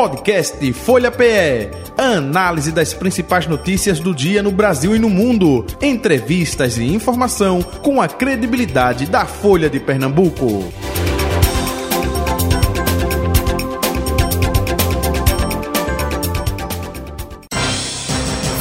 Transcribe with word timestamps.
Podcast 0.00 0.72
Folha 0.72 1.10
PE. 1.10 1.68
Análise 1.98 2.72
das 2.72 2.94
principais 2.94 3.46
notícias 3.46 4.00
do 4.00 4.14
dia 4.14 4.42
no 4.42 4.50
Brasil 4.50 4.96
e 4.96 4.98
no 4.98 5.10
mundo. 5.10 5.66
Entrevistas 5.78 6.78
e 6.78 6.84
informação 6.84 7.60
com 7.60 8.00
a 8.00 8.08
credibilidade 8.08 9.04
da 9.04 9.26
Folha 9.26 9.68
de 9.68 9.78
Pernambuco. 9.78 10.72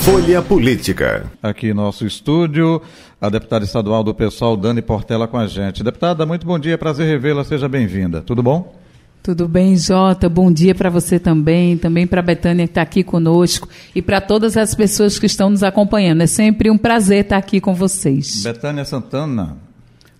Folha 0.01 0.41
Política. 0.41 1.31
Aqui 1.41 1.73
nosso 1.73 2.05
estúdio, 2.05 2.81
a 3.21 3.29
deputada 3.29 3.63
estadual 3.63 4.03
do 4.03 4.13
PSOL, 4.13 4.57
Dani 4.57 4.81
Portela, 4.81 5.25
com 5.25 5.37
a 5.37 5.47
gente. 5.47 5.85
Deputada, 5.85 6.25
muito 6.25 6.45
bom 6.45 6.59
dia, 6.59 6.77
prazer 6.77 7.07
revê-la, 7.07 7.45
seja 7.45 7.69
bem-vinda. 7.69 8.19
Tudo 8.19 8.43
bom? 8.43 8.78
Tudo 9.21 9.47
bem, 9.47 9.75
Jota? 9.75 10.29
Bom 10.29 10.51
dia 10.51 10.73
para 10.73 10.89
você 10.89 11.19
também, 11.19 11.77
também 11.77 12.07
para 12.07 12.21
a 12.21 12.23
Betânia 12.23 12.65
que 12.65 12.71
está 12.71 12.81
aqui 12.81 13.03
conosco 13.03 13.67
e 13.93 14.01
para 14.01 14.21
todas 14.21 14.55
as 14.55 14.73
pessoas 14.73 15.19
que 15.19 15.25
estão 15.25 15.49
nos 15.49 15.61
acompanhando. 15.61 16.21
É 16.21 16.27
sempre 16.27 16.71
um 16.71 16.77
prazer 16.77 17.25
estar 17.25 17.37
aqui 17.37 17.59
com 17.59 17.73
vocês. 17.73 18.43
Betânia 18.43 18.85
Santana, 18.85 19.57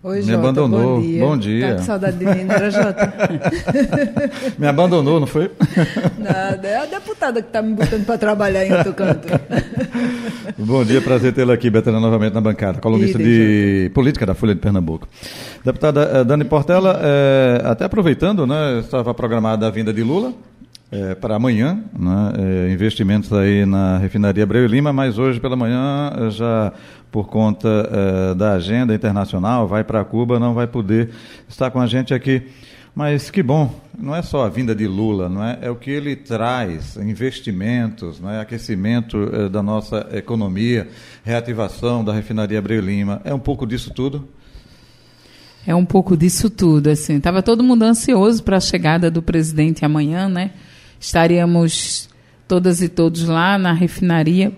Oi, 0.10 0.18
Me 0.18 0.24
Jota, 0.24 0.38
abandonou. 0.40 0.96
Bom 0.96 1.02
dia. 1.02 1.20
Bom 1.24 1.38
dia. 1.38 1.68
Tá 1.68 1.76
com 1.76 1.84
saudade 1.84 2.18
de 2.18 2.26
mim, 2.26 2.44
não 2.44 2.56
era, 2.56 2.72
Jota? 2.72 3.14
Me 4.58 4.66
abandonou, 4.66 5.20
não 5.20 5.28
foi? 5.28 5.52
Nada, 6.18 6.68
é 6.68 6.78
a 6.78 6.86
deputada 6.88 7.44
que 7.44 7.48
está 7.48 7.62
me 7.62 7.76
botando 7.76 8.06
para 8.08 8.18
trabalhar 8.18 8.66
em 8.66 8.74
outro 8.74 8.92
canto. 8.96 9.28
Bom 10.58 10.84
dia, 10.84 11.00
prazer 11.00 11.32
tê-la 11.32 11.54
aqui, 11.54 11.70
Betânia, 11.70 12.00
novamente 12.00 12.34
na 12.34 12.42
bancada, 12.42 12.80
colunista 12.80 13.20
de 13.20 13.92
política 13.94 14.26
da 14.26 14.34
Folha 14.34 14.56
de 14.56 14.62
Pernambuco. 14.62 15.08
Deputada 15.64 16.02
eh, 16.02 16.24
Dani 16.24 16.44
Portela, 16.44 17.00
eh, 17.04 17.62
até 17.64 17.86
aproveitando, 17.86 18.48
né, 18.48 18.80
estava 18.80 19.14
programada 19.14 19.68
a 19.68 19.70
vinda 19.70 19.94
de 19.94 20.02
Lula, 20.02 20.34
é, 20.92 21.14
para 21.14 21.36
amanhã, 21.36 21.84
né, 21.98 22.34
é, 22.38 22.74
investimentos 22.74 23.32
aí 23.32 23.66
na 23.66 23.98
refinaria 24.00 24.44
Abreu 24.44 24.66
e 24.66 24.68
Lima, 24.68 24.92
mas 24.92 25.20
hoje 25.20 25.40
pela 25.40 25.56
manhã 25.56 26.12
eh, 26.18 26.30
já 26.32 26.74
por 27.12 27.28
conta 27.28 27.68
é, 27.70 28.36
da 28.36 28.54
agenda 28.54 28.94
internacional, 28.94 29.68
vai 29.68 29.84
para 29.84 30.04
Cuba, 30.04 30.40
não 30.40 30.54
vai 30.54 30.68
poder 30.68 31.10
estar 31.48 31.70
com 31.72 31.80
a 31.80 31.88
gente 31.88 32.14
aqui. 32.14 32.44
Mas 32.96 33.30
que 33.30 33.42
bom, 33.42 33.74
não 33.98 34.16
é 34.16 34.22
só 34.22 34.46
a 34.46 34.50
vinda 34.50 34.76
de 34.76 34.88
Lula, 34.88 35.30
não 35.30 35.44
é? 35.44 35.60
É 35.62 35.70
o 35.70 35.76
que 35.76 35.92
ele 35.92 36.16
traz, 36.16 36.98
investimentos, 36.98 38.20
não 38.20 38.30
é? 38.30 38.42
aquecimento 38.42 39.30
é, 39.32 39.48
da 39.48 39.62
nossa 39.62 40.08
economia, 40.12 40.90
reativação 41.24 42.04
da 42.04 42.14
refinaria 42.14 42.58
Abreu 42.60 42.80
e 42.80 42.86
Lima. 42.86 43.22
É 43.24 43.34
um 43.34 43.40
pouco 43.40 43.66
disso 43.66 43.94
tudo? 43.94 44.28
É 45.68 45.76
um 45.76 45.86
pouco 45.86 46.18
disso 46.18 46.50
tudo, 46.50 46.90
assim. 46.90 47.18
Estava 47.18 47.44
todo 47.44 47.64
mundo 47.64 47.84
ansioso 47.84 48.44
para 48.44 48.58
a 48.58 48.62
chegada 48.62 49.12
do 49.12 49.22
presidente 49.22 49.86
amanhã, 49.86 50.28
né? 50.28 50.52
Estaríamos 51.00 52.10
todas 52.48 52.82
e 52.82 52.90
todos 52.90 53.24
lá 53.26 53.58
na 53.58 53.74
refinaria 53.74 54.52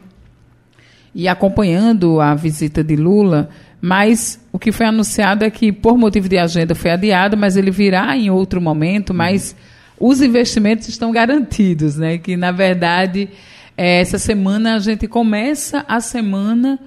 e 1.13 1.27
acompanhando 1.27 2.21
a 2.21 2.33
visita 2.33 2.83
de 2.83 2.95
Lula, 2.95 3.49
mas 3.81 4.39
o 4.51 4.57
que 4.59 4.71
foi 4.71 4.85
anunciado 4.85 5.43
é 5.43 5.49
que, 5.49 5.71
por 5.71 5.97
motivo 5.97 6.29
de 6.29 6.37
agenda, 6.37 6.73
foi 6.73 6.91
adiado, 6.91 7.35
mas 7.35 7.57
ele 7.57 7.71
virá 7.71 8.15
em 8.15 8.29
outro 8.29 8.61
momento, 8.61 9.13
mas 9.13 9.55
os 9.99 10.21
investimentos 10.21 10.87
estão 10.87 11.11
garantidos, 11.11 11.97
né? 11.97 12.17
Que, 12.17 12.37
na 12.37 12.51
verdade, 12.51 13.29
é, 13.77 13.99
essa 13.99 14.17
semana 14.17 14.75
a 14.75 14.79
gente 14.79 15.07
começa 15.07 15.83
a 15.87 15.99
semana 15.99 16.79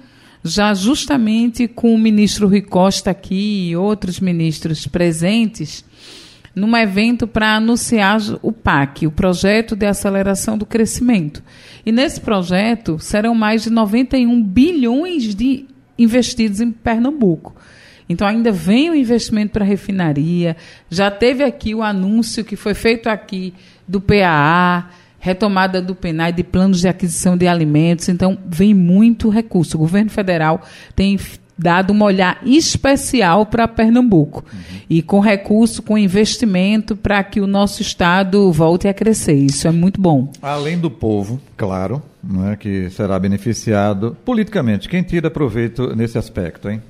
já 0.43 0.73
justamente 0.73 1.67
com 1.67 1.93
o 1.93 1.97
ministro 1.97 2.47
Rui 2.47 2.61
Costa 2.61 3.11
aqui 3.11 3.69
e 3.69 3.75
outros 3.75 4.19
ministros 4.19 4.85
presentes, 4.87 5.83
num 6.55 6.75
evento 6.77 7.27
para 7.27 7.57
anunciar 7.57 8.19
o 8.41 8.51
PAC, 8.51 9.05
o 9.05 9.11
Projeto 9.11 9.75
de 9.75 9.85
Aceleração 9.85 10.57
do 10.57 10.65
Crescimento. 10.65 11.43
E 11.85 11.91
nesse 11.91 12.21
projeto 12.21 12.97
serão 12.97 13.35
mais 13.35 13.63
de 13.63 13.69
91 13.69 14.41
bilhões 14.41 15.35
de 15.35 15.65
investidos 15.99 16.61
em 16.61 16.71
Pernambuco. 16.71 17.55
Então 18.07 18.27
ainda 18.27 18.51
vem 18.51 18.89
o 18.89 18.95
investimento 18.95 19.51
para 19.51 19.65
a 19.65 19.67
refinaria, 19.67 20.55
já 20.89 21.09
teve 21.09 21.43
aqui 21.43 21.73
o 21.73 21.81
anúncio 21.81 22.45
que 22.45 22.55
foi 22.55 22.73
feito 22.73 23.09
aqui 23.09 23.53
do 23.87 23.99
PAA, 23.99 24.89
retomada 25.19 25.81
do 25.81 25.95
PENAI 25.95 26.31
de 26.31 26.43
planos 26.43 26.81
de 26.81 26.87
aquisição 26.87 27.35
de 27.35 27.47
alimentos, 27.47 28.07
então 28.09 28.37
vem 28.45 28.75
muito 28.75 29.27
recurso. 29.27 29.75
O 29.75 29.79
governo 29.79 30.11
federal 30.11 30.61
tem 30.95 31.17
dado 31.57 31.93
um 31.93 32.03
olhar 32.03 32.39
especial 32.45 33.45
para 33.45 33.67
Pernambuco 33.67 34.43
uhum. 34.51 34.59
e 34.89 35.01
com 35.01 35.19
recurso, 35.19 35.81
com 35.81 35.97
investimento 35.97 36.95
para 36.95 37.23
que 37.23 37.39
o 37.39 37.47
nosso 37.47 37.81
estado 37.81 38.51
volte 38.51 38.87
a 38.87 38.93
crescer. 38.93 39.35
Isso 39.35 39.67
é 39.67 39.71
muito 39.71 39.99
bom. 39.99 40.31
Além 40.41 40.77
do 40.77 40.91
povo, 40.91 41.39
claro, 41.55 42.01
não 42.23 42.49
é 42.49 42.55
que 42.55 42.89
será 42.89 43.17
beneficiado 43.17 44.17
politicamente. 44.25 44.89
Quem 44.89 45.03
tira 45.03 45.29
proveito 45.29 45.95
nesse 45.95 46.17
aspecto, 46.17 46.69
hein? 46.69 46.81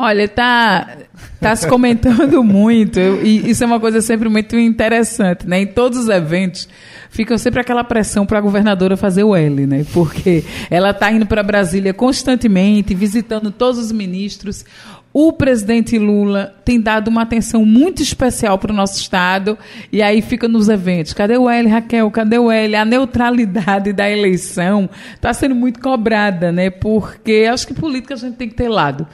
Olha, 0.00 0.28
tá, 0.28 0.96
tá 1.40 1.56
se 1.56 1.66
comentando 1.66 2.44
muito, 2.44 3.00
e 3.00 3.50
isso 3.50 3.64
é 3.64 3.66
uma 3.66 3.80
coisa 3.80 4.00
sempre 4.00 4.28
muito 4.28 4.56
interessante, 4.56 5.44
né? 5.44 5.62
Em 5.62 5.66
todos 5.66 5.98
os 5.98 6.08
eventos, 6.08 6.68
fica 7.10 7.36
sempre 7.36 7.60
aquela 7.60 7.82
pressão 7.82 8.24
para 8.24 8.38
a 8.38 8.40
governadora 8.40 8.96
fazer 8.96 9.24
o 9.24 9.34
L, 9.34 9.66
né? 9.66 9.84
Porque 9.92 10.44
ela 10.70 10.90
está 10.90 11.10
indo 11.10 11.26
para 11.26 11.42
Brasília 11.42 11.92
constantemente, 11.92 12.94
visitando 12.94 13.50
todos 13.50 13.80
os 13.80 13.90
ministros. 13.90 14.64
O 15.12 15.32
presidente 15.32 15.98
Lula 15.98 16.54
tem 16.64 16.80
dado 16.80 17.08
uma 17.08 17.22
atenção 17.22 17.66
muito 17.66 18.00
especial 18.00 18.56
para 18.56 18.70
o 18.70 18.76
nosso 18.76 19.00
Estado, 19.00 19.58
e 19.90 20.00
aí 20.00 20.22
fica 20.22 20.46
nos 20.46 20.68
eventos. 20.68 21.12
Cadê 21.12 21.36
o 21.36 21.50
L, 21.50 21.68
Raquel? 21.68 22.08
Cadê 22.12 22.38
o 22.38 22.52
L? 22.52 22.76
A 22.76 22.84
neutralidade 22.84 23.92
da 23.92 24.08
eleição 24.08 24.88
está 25.16 25.32
sendo 25.32 25.56
muito 25.56 25.80
cobrada, 25.80 26.52
né? 26.52 26.70
Porque 26.70 27.48
acho 27.52 27.66
que 27.66 27.74
política 27.74 28.14
a 28.14 28.16
gente 28.16 28.36
tem 28.36 28.48
que 28.48 28.54
ter 28.54 28.68
lado. 28.68 29.04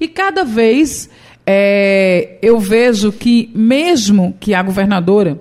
E 0.00 0.08
cada 0.08 0.44
vez 0.44 1.08
é, 1.46 2.38
eu 2.40 2.58
vejo 2.58 3.12
que, 3.12 3.50
mesmo 3.54 4.34
que 4.40 4.54
a 4.54 4.62
governadora 4.62 5.40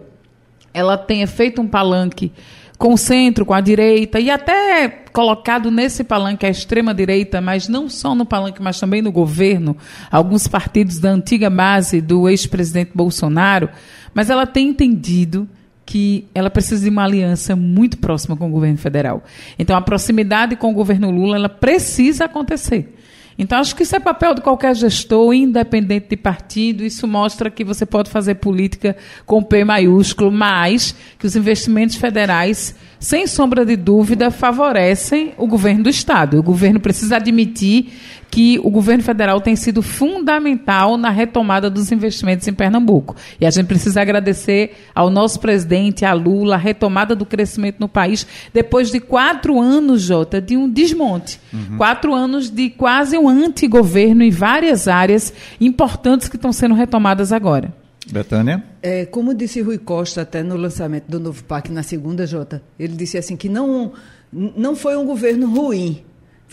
ela 0.73 0.97
tenha 0.97 1.27
feito 1.27 1.61
um 1.61 1.67
palanque 1.67 2.31
com 2.77 2.93
o 2.93 2.97
centro, 2.97 3.45
com 3.45 3.53
a 3.53 3.61
direita, 3.61 4.19
e 4.19 4.29
até 4.29 4.89
colocado 5.13 5.71
nesse 5.71 6.03
palanque 6.03 6.45
a 6.45 6.49
extrema-direita, 6.49 7.39
mas 7.39 7.69
não 7.69 7.87
só 7.87 8.13
no 8.13 8.25
palanque, 8.25 8.61
mas 8.61 8.79
também 8.79 9.01
no 9.01 9.11
governo, 9.11 9.77
alguns 10.11 10.47
partidos 10.47 10.99
da 10.99 11.11
antiga 11.11 11.49
base 11.49 12.01
do 12.01 12.27
ex-presidente 12.27 12.91
Bolsonaro, 12.93 13.69
mas 14.13 14.29
ela 14.29 14.45
tem 14.45 14.67
entendido 14.69 15.47
que 15.85 16.27
ela 16.33 16.49
precisa 16.49 16.83
de 16.83 16.89
uma 16.89 17.03
aliança 17.03 17.55
muito 17.55 17.97
próxima 17.97 18.35
com 18.35 18.47
o 18.47 18.51
governo 18.51 18.77
federal. 18.77 19.23
Então, 19.59 19.75
a 19.75 19.81
proximidade 19.81 20.55
com 20.55 20.71
o 20.71 20.73
governo 20.73 21.11
Lula, 21.11 21.35
ela 21.35 21.49
precisa 21.49 22.25
acontecer. 22.25 22.93
Então, 23.37 23.59
acho 23.59 23.75
que 23.75 23.83
isso 23.83 23.95
é 23.95 23.99
papel 23.99 24.35
de 24.35 24.41
qualquer 24.41 24.75
gestor, 24.75 25.33
independente 25.33 26.09
de 26.09 26.17
partido. 26.17 26.83
Isso 26.83 27.07
mostra 27.07 27.49
que 27.49 27.63
você 27.63 27.85
pode 27.85 28.09
fazer 28.09 28.35
política 28.35 28.95
com 29.25 29.41
P 29.41 29.63
maiúsculo, 29.63 30.31
mas 30.31 30.95
que 31.17 31.25
os 31.25 31.35
investimentos 31.35 31.95
federais, 31.95 32.75
sem 32.99 33.25
sombra 33.25 33.65
de 33.65 33.75
dúvida, 33.75 34.29
favorecem 34.29 35.33
o 35.37 35.47
governo 35.47 35.83
do 35.83 35.89
Estado. 35.89 36.37
O 36.37 36.43
governo 36.43 36.79
precisa 36.79 37.15
admitir 37.15 37.93
que 38.33 38.59
o 38.63 38.71
governo 38.71 39.03
federal 39.03 39.39
tem 39.39 39.55
sido 39.55 39.83
fundamental 39.83 40.97
na 40.97 41.11
retomada 41.11 41.69
dos 41.69 41.91
investimentos 41.91 42.47
em 42.47 42.53
Pernambuco. 42.53 43.15
E 43.39 43.45
a 43.45 43.51
gente 43.51 43.67
precisa 43.67 44.01
agradecer 44.01 44.71
ao 44.95 45.11
nosso 45.11 45.39
presidente, 45.39 46.03
a 46.03 46.13
Lula, 46.13 46.55
a 46.55 46.57
retomada 46.57 47.15
do 47.15 47.27
crescimento 47.27 47.75
no 47.79 47.87
país, 47.87 48.25
depois 48.51 48.89
de 48.89 48.99
quatro 48.99 49.61
anos, 49.61 50.01
Jota, 50.01 50.41
de 50.41 50.57
um 50.57 50.67
desmonte. 50.67 51.39
Uhum. 51.53 51.77
Quatro 51.77 52.11
anos 52.11 52.49
de 52.49 52.71
quase 52.71 53.19
um 53.19 53.29
antigoverno 53.29 54.23
em 54.23 54.31
várias 54.31 54.87
áreas 54.87 55.31
importantes 55.61 56.27
que 56.27 56.35
estão 56.35 56.51
sendo 56.51 56.73
retomadas 56.73 57.31
agora. 57.31 57.71
Betânia? 58.11 58.63
É, 58.81 59.05
como 59.05 59.35
disse 59.35 59.61
Rui 59.61 59.77
Costa 59.77 60.23
até 60.23 60.41
no 60.41 60.57
lançamento 60.57 61.05
do 61.07 61.19
novo 61.19 61.43
PAC 61.43 61.71
na 61.71 61.83
segunda, 61.83 62.25
Jota, 62.25 62.63
ele 62.79 62.95
disse 62.95 63.15
assim 63.15 63.37
que 63.37 63.47
não, 63.47 63.93
não 64.33 64.75
foi 64.75 64.97
um 64.97 65.05
governo 65.05 65.47
ruim, 65.53 66.01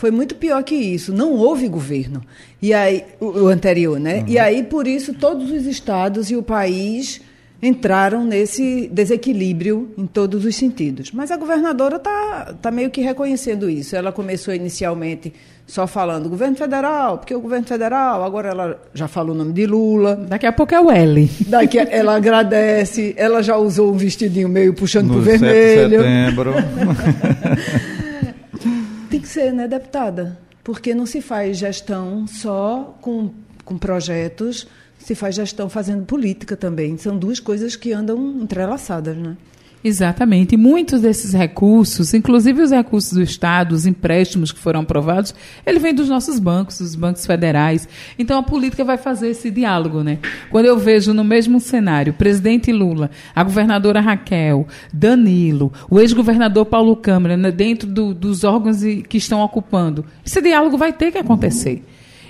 foi 0.01 0.09
muito 0.09 0.33
pior 0.33 0.63
que 0.63 0.73
isso. 0.73 1.13
Não 1.13 1.33
houve 1.33 1.67
governo. 1.67 2.23
E 2.59 2.73
aí, 2.73 3.05
o, 3.19 3.43
o 3.43 3.47
anterior, 3.49 3.99
né? 3.99 4.21
Uhum. 4.21 4.29
E 4.29 4.39
aí, 4.39 4.63
por 4.63 4.87
isso, 4.87 5.13
todos 5.13 5.51
os 5.51 5.67
estados 5.67 6.31
e 6.31 6.35
o 6.35 6.41
país 6.41 7.21
entraram 7.61 8.25
nesse 8.25 8.89
desequilíbrio 8.91 9.91
em 9.95 10.07
todos 10.07 10.43
os 10.43 10.55
sentidos. 10.55 11.11
Mas 11.11 11.29
a 11.29 11.37
governadora 11.37 11.97
está 11.97 12.55
tá 12.59 12.71
meio 12.71 12.89
que 12.89 12.99
reconhecendo 12.99 13.69
isso. 13.69 13.95
Ela 13.95 14.11
começou 14.11 14.55
inicialmente 14.55 15.31
só 15.67 15.85
falando 15.85 16.27
governo 16.27 16.57
federal, 16.57 17.19
porque 17.19 17.35
o 17.35 17.39
governo 17.39 17.67
federal, 17.67 18.23
agora 18.23 18.49
ela 18.49 18.81
já 18.95 19.07
falou 19.07 19.35
o 19.35 19.37
nome 19.37 19.53
de 19.53 19.67
Lula. 19.67 20.15
Daqui 20.15 20.47
a 20.47 20.51
pouco 20.51 20.73
é 20.73 20.81
o 20.81 20.89
L. 20.89 21.29
Daqui 21.45 21.77
a, 21.77 21.83
ela 21.83 22.15
agradece, 22.15 23.13
ela 23.15 23.43
já 23.43 23.55
usou 23.55 23.93
um 23.93 23.97
vestidinho 23.97 24.49
meio 24.49 24.73
puxando 24.73 25.09
para 25.09 25.17
o 25.17 25.21
vermelho. 25.21 26.01
setembro. 26.01 26.53
Que 29.21 29.27
ser, 29.27 29.53
né, 29.53 29.67
deputada? 29.67 30.37
Porque 30.63 30.93
não 30.93 31.05
se 31.05 31.21
faz 31.21 31.57
gestão 31.57 32.27
só 32.27 32.97
com, 33.01 33.31
com 33.63 33.77
projetos, 33.77 34.67
se 34.99 35.15
faz 35.15 35.35
gestão 35.35 35.69
fazendo 35.69 36.05
política 36.05 36.55
também. 36.55 36.97
São 36.97 37.17
duas 37.17 37.39
coisas 37.39 37.75
que 37.75 37.93
andam 37.93 38.41
entrelaçadas, 38.41 39.17
né? 39.17 39.35
Exatamente. 39.83 40.53
E 40.53 40.57
muitos 40.57 41.01
desses 41.01 41.33
recursos, 41.33 42.13
inclusive 42.13 42.61
os 42.61 42.71
recursos 42.71 43.13
do 43.13 43.21
Estado, 43.21 43.73
os 43.73 43.87
empréstimos 43.87 44.51
que 44.51 44.59
foram 44.59 44.81
aprovados, 44.81 45.33
ele 45.65 45.79
vem 45.79 45.93
dos 45.93 46.07
nossos 46.07 46.37
bancos, 46.37 46.77
dos 46.77 46.95
bancos 46.95 47.25
federais. 47.25 47.87
Então 48.17 48.37
a 48.37 48.43
política 48.43 48.83
vai 48.83 48.97
fazer 48.97 49.29
esse 49.29 49.49
diálogo, 49.49 50.03
né? 50.03 50.19
Quando 50.51 50.65
eu 50.65 50.77
vejo 50.77 51.13
no 51.13 51.23
mesmo 51.23 51.59
cenário, 51.59 52.13
presidente 52.13 52.71
Lula, 52.71 53.09
a 53.35 53.43
governadora 53.43 53.99
Raquel, 53.99 54.67
Danilo, 54.93 55.73
o 55.89 55.99
ex-governador 55.99 56.65
Paulo 56.67 56.95
Câmara, 56.95 57.35
né, 57.35 57.51
dentro 57.51 57.87
do, 57.87 58.13
dos 58.13 58.43
órgãos 58.43 58.81
que 59.09 59.17
estão 59.17 59.41
ocupando, 59.41 60.05
esse 60.23 60.41
diálogo 60.41 60.77
vai 60.77 60.93
ter 60.93 61.11
que 61.11 61.17
acontecer. 61.17 61.83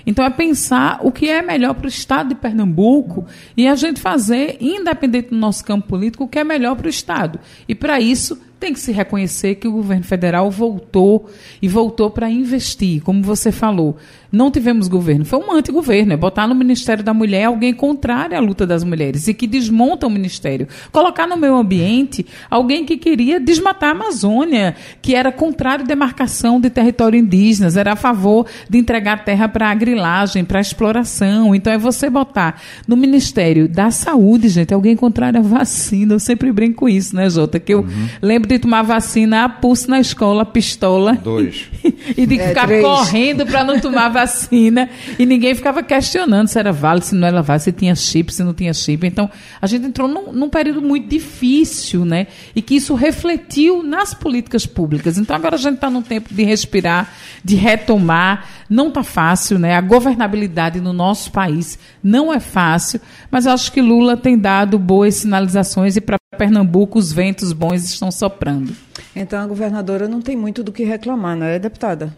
Então, 0.06 0.24
é 0.24 0.30
pensar 0.30 0.98
o 1.02 1.12
que 1.12 1.28
é 1.28 1.42
melhor 1.42 1.74
para 1.74 1.86
o 1.86 1.88
Estado 1.88 2.30
de 2.30 2.34
Pernambuco 2.34 3.26
e 3.56 3.66
a 3.66 3.74
gente 3.74 4.00
fazer, 4.00 4.56
independente 4.60 5.30
do 5.30 5.36
nosso 5.36 5.64
campo 5.64 5.88
político, 5.88 6.24
o 6.24 6.28
que 6.28 6.38
é 6.38 6.44
melhor 6.44 6.76
para 6.76 6.86
o 6.86 6.90
Estado. 6.90 7.38
E, 7.68 7.74
para 7.74 8.00
isso, 8.00 8.40
tem 8.62 8.72
que 8.72 8.78
se 8.78 8.92
reconhecer 8.92 9.56
que 9.56 9.66
o 9.66 9.72
governo 9.72 10.04
federal 10.04 10.48
voltou 10.48 11.28
e 11.60 11.66
voltou 11.66 12.08
para 12.08 12.30
investir, 12.30 13.02
como 13.02 13.20
você 13.20 13.50
falou. 13.50 13.96
Não 14.30 14.50
tivemos 14.50 14.88
governo, 14.88 15.26
foi 15.26 15.40
um 15.40 15.52
antigoverno, 15.52 16.12
é 16.12 16.16
botar 16.16 16.46
no 16.46 16.54
Ministério 16.54 17.04
da 17.04 17.12
Mulher 17.12 17.44
alguém 17.44 17.74
contrário 17.74 18.34
à 18.34 18.40
luta 18.40 18.66
das 18.66 18.82
mulheres 18.82 19.26
e 19.28 19.34
que 19.34 19.46
desmonta 19.46 20.06
o 20.06 20.10
ministério. 20.10 20.68
Colocar 20.90 21.26
no 21.26 21.36
meio 21.36 21.54
ambiente 21.54 22.24
alguém 22.48 22.86
que 22.86 22.96
queria 22.96 23.38
desmatar 23.38 23.90
a 23.90 23.92
Amazônia, 23.92 24.74
que 25.02 25.14
era 25.14 25.30
contrário 25.32 25.84
à 25.84 25.88
demarcação 25.88 26.58
de 26.60 26.70
território 26.70 27.18
indígenas, 27.18 27.76
era 27.76 27.92
a 27.92 27.96
favor 27.96 28.46
de 28.70 28.78
entregar 28.78 29.24
terra 29.24 29.48
para 29.48 29.70
a 29.70 29.74
grilagem, 29.74 30.44
para 30.44 30.60
a 30.60 30.62
exploração. 30.62 31.52
Então 31.54 31.72
é 31.72 31.76
você 31.76 32.08
botar 32.08 32.62
no 32.86 32.96
Ministério 32.96 33.68
da 33.68 33.90
Saúde, 33.90 34.48
gente, 34.48 34.72
alguém 34.72 34.96
contrário 34.96 35.40
à 35.40 35.42
vacina. 35.42 36.14
Eu 36.14 36.20
sempre 36.20 36.50
brinco 36.52 36.82
com 36.82 36.88
isso, 36.88 37.14
né, 37.14 37.28
Jota? 37.28 37.60
Que 37.60 37.74
eu 37.74 37.80
uhum. 37.80 38.08
lembro 38.22 38.51
de 38.52 38.58
tomar 38.58 38.82
vacina 38.82 39.44
a 39.44 39.48
pulso 39.48 39.88
na 39.90 39.98
escola, 39.98 40.44
pistola. 40.44 41.14
Dois. 41.14 41.70
e 42.16 42.26
de 42.26 42.38
é, 42.38 42.48
ficar 42.48 42.66
três. 42.66 42.82
correndo 42.82 43.46
para 43.46 43.64
não 43.64 43.80
tomar 43.80 44.08
vacina. 44.12 44.88
E 45.18 45.24
ninguém 45.24 45.54
ficava 45.54 45.82
questionando 45.82 46.48
se 46.48 46.58
era 46.58 46.72
válido, 46.72 47.06
se 47.06 47.14
não 47.14 47.26
era 47.26 47.42
válido, 47.42 47.64
se 47.64 47.72
tinha 47.72 47.94
chip, 47.94 48.32
se 48.32 48.42
não 48.44 48.52
tinha 48.52 48.72
chip. 48.74 49.06
Então, 49.06 49.30
a 49.60 49.66
gente 49.66 49.86
entrou 49.86 50.06
num, 50.06 50.32
num 50.32 50.48
período 50.48 50.82
muito 50.82 51.08
difícil, 51.08 52.04
né? 52.04 52.26
E 52.54 52.60
que 52.60 52.76
isso 52.76 52.94
refletiu 52.94 53.82
nas 53.82 54.14
políticas 54.14 54.66
públicas. 54.66 55.18
Então, 55.18 55.34
agora 55.34 55.56
a 55.56 55.58
gente 55.58 55.74
está 55.74 55.88
num 55.88 56.02
tempo 56.02 56.32
de 56.32 56.42
respirar, 56.42 57.12
de 57.44 57.56
retomar. 57.56 58.46
Não 58.68 58.88
está 58.88 59.02
fácil, 59.02 59.58
né? 59.58 59.74
A 59.74 59.80
governabilidade 59.80 60.80
no 60.80 60.92
nosso 60.92 61.30
país 61.30 61.78
não 62.02 62.32
é 62.32 62.40
fácil, 62.40 63.00
mas 63.30 63.46
acho 63.46 63.72
que 63.72 63.80
Lula 63.80 64.16
tem 64.16 64.38
dado 64.38 64.78
boas 64.78 65.16
sinalizações 65.16 65.96
e 65.96 66.00
para 66.00 66.21
Pernambuco 66.36 66.98
os 66.98 67.12
ventos 67.12 67.52
bons 67.52 67.84
estão 67.84 68.10
soprando. 68.10 68.74
Então 69.14 69.40
a 69.40 69.46
governadora 69.46 70.08
não 70.08 70.22
tem 70.22 70.36
muito 70.36 70.62
do 70.62 70.72
que 70.72 70.84
reclamar, 70.84 71.36
não 71.36 71.46
é, 71.46 71.58
deputada? 71.58 72.16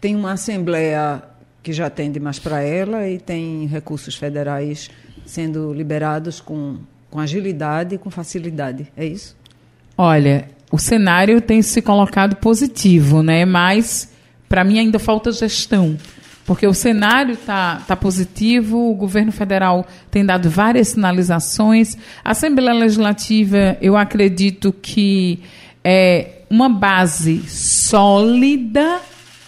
Tem 0.00 0.16
uma 0.16 0.32
assembleia 0.32 1.22
que 1.62 1.72
já 1.72 1.86
atende 1.86 2.18
mais 2.18 2.38
para 2.38 2.62
ela 2.62 3.08
e 3.08 3.18
tem 3.18 3.66
recursos 3.66 4.14
federais 4.14 4.90
sendo 5.26 5.72
liberados 5.72 6.40
com, 6.40 6.78
com 7.10 7.20
agilidade 7.20 7.94
e 7.94 7.98
com 7.98 8.10
facilidade. 8.10 8.90
É 8.96 9.04
isso? 9.04 9.36
Olha, 9.96 10.48
o 10.70 10.78
cenário 10.78 11.40
tem 11.40 11.62
se 11.62 11.80
colocado 11.80 12.36
positivo, 12.36 13.22
né? 13.22 13.44
Mas 13.44 14.10
para 14.48 14.64
mim 14.64 14.78
ainda 14.78 14.98
falta 14.98 15.32
gestão. 15.32 15.96
Porque 16.44 16.66
o 16.66 16.74
cenário 16.74 17.34
está 17.34 17.82
tá 17.86 17.96
positivo, 17.96 18.90
o 18.90 18.94
governo 18.94 19.32
federal 19.32 19.86
tem 20.10 20.24
dado 20.24 20.50
várias 20.50 20.88
sinalizações. 20.88 21.96
A 22.22 22.32
Assembleia 22.32 22.78
Legislativa, 22.78 23.78
eu 23.80 23.96
acredito 23.96 24.72
que 24.72 25.40
é 25.82 26.42
uma 26.50 26.68
base 26.68 27.42
sólida 27.48 29.00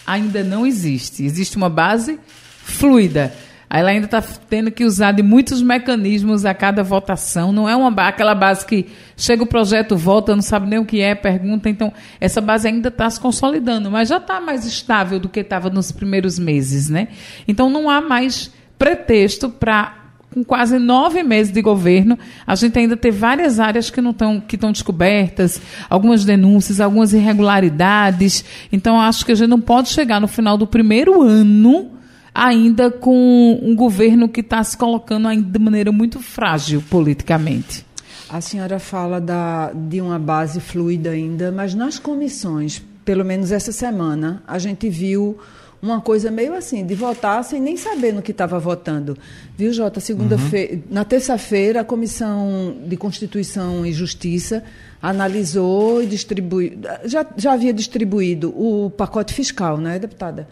ainda 0.06 0.44
não 0.44 0.66
existe. 0.66 1.24
Existe 1.24 1.56
uma 1.56 1.68
base 1.68 2.18
fluida. 2.62 3.34
Ela 3.68 3.90
ainda 3.90 4.06
está 4.06 4.22
tendo 4.22 4.70
que 4.70 4.84
usar 4.84 5.12
de 5.12 5.22
muitos 5.22 5.60
mecanismos 5.60 6.44
a 6.44 6.54
cada 6.54 6.82
votação. 6.82 7.52
Não 7.52 7.68
é 7.68 7.74
uma 7.74 7.90
aquela 8.06 8.34
base 8.34 8.64
que 8.64 8.86
chega 9.16 9.42
o 9.42 9.46
projeto, 9.46 9.96
volta, 9.96 10.34
não 10.34 10.42
sabe 10.42 10.68
nem 10.68 10.78
o 10.78 10.84
que 10.84 11.00
é, 11.00 11.14
pergunta. 11.14 11.68
Então, 11.68 11.92
essa 12.20 12.40
base 12.40 12.68
ainda 12.68 12.88
está 12.88 13.10
se 13.10 13.20
consolidando, 13.20 13.90
mas 13.90 14.08
já 14.08 14.18
está 14.18 14.40
mais 14.40 14.64
estável 14.64 15.18
do 15.18 15.28
que 15.28 15.40
estava 15.40 15.68
nos 15.68 15.90
primeiros 15.90 16.38
meses, 16.38 16.88
né? 16.88 17.08
Então, 17.48 17.68
não 17.68 17.90
há 17.90 18.00
mais 18.00 18.52
pretexto 18.78 19.48
para 19.48 20.06
com 20.32 20.44
quase 20.44 20.78
nove 20.78 21.22
meses 21.22 21.50
de 21.50 21.62
governo, 21.62 22.18
a 22.46 22.54
gente 22.54 22.78
ainda 22.78 22.94
tem 22.94 23.10
várias 23.10 23.58
áreas 23.58 23.88
que 23.88 24.02
não 24.02 24.10
estão 24.10 24.38
que 24.38 24.56
estão 24.56 24.70
descobertas, 24.70 25.62
algumas 25.88 26.26
denúncias, 26.26 26.78
algumas 26.78 27.14
irregularidades. 27.14 28.44
Então, 28.70 29.00
acho 29.00 29.24
que 29.24 29.32
a 29.32 29.34
gente 29.34 29.48
não 29.48 29.60
pode 29.60 29.88
chegar 29.88 30.20
no 30.20 30.28
final 30.28 30.58
do 30.58 30.66
primeiro 30.66 31.22
ano 31.22 31.96
ainda 32.36 32.90
com 32.90 33.58
um 33.62 33.74
governo 33.74 34.28
que 34.28 34.40
está 34.40 34.62
se 34.62 34.76
colocando 34.76 35.26
ainda 35.26 35.48
de 35.48 35.58
maneira 35.58 35.90
muito 35.90 36.20
frágil 36.20 36.84
politicamente. 36.90 37.86
A 38.28 38.42
senhora 38.42 38.78
fala 38.78 39.18
da, 39.18 39.72
de 39.72 40.02
uma 40.02 40.18
base 40.18 40.60
fluida 40.60 41.10
ainda, 41.10 41.50
mas 41.50 41.74
nas 41.74 41.98
comissões, 41.98 42.82
pelo 43.04 43.24
menos 43.24 43.52
essa 43.52 43.72
semana, 43.72 44.42
a 44.46 44.58
gente 44.58 44.90
viu 44.90 45.38
uma 45.80 46.00
coisa 46.00 46.30
meio 46.30 46.52
assim, 46.54 46.84
de 46.84 46.94
votar 46.94 47.42
sem 47.42 47.60
nem 47.60 47.76
saber 47.76 48.12
no 48.12 48.20
que 48.20 48.32
estava 48.32 48.58
votando. 48.58 49.16
Viu, 49.56 49.72
Jota? 49.72 50.00
Segunda-feira, 50.00 50.74
uhum. 50.74 50.82
na 50.90 51.04
terça-feira, 51.04 51.80
a 51.80 51.84
Comissão 51.84 52.76
de 52.86 52.96
Constituição 52.98 53.86
e 53.86 53.92
Justiça 53.92 54.62
analisou 55.00 56.02
e 56.02 56.06
distribuiu. 56.06 56.78
Já, 57.04 57.24
já 57.36 57.52
havia 57.52 57.72
distribuído 57.72 58.50
o 58.50 58.90
pacote 58.90 59.32
fiscal, 59.32 59.78
né, 59.78 59.98
deputada? 59.98 60.48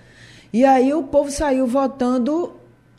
E 0.55 0.65
aí 0.65 0.95
o 0.95 1.03
povo 1.03 1.33
saiu 1.33 1.67
votando 1.67 2.53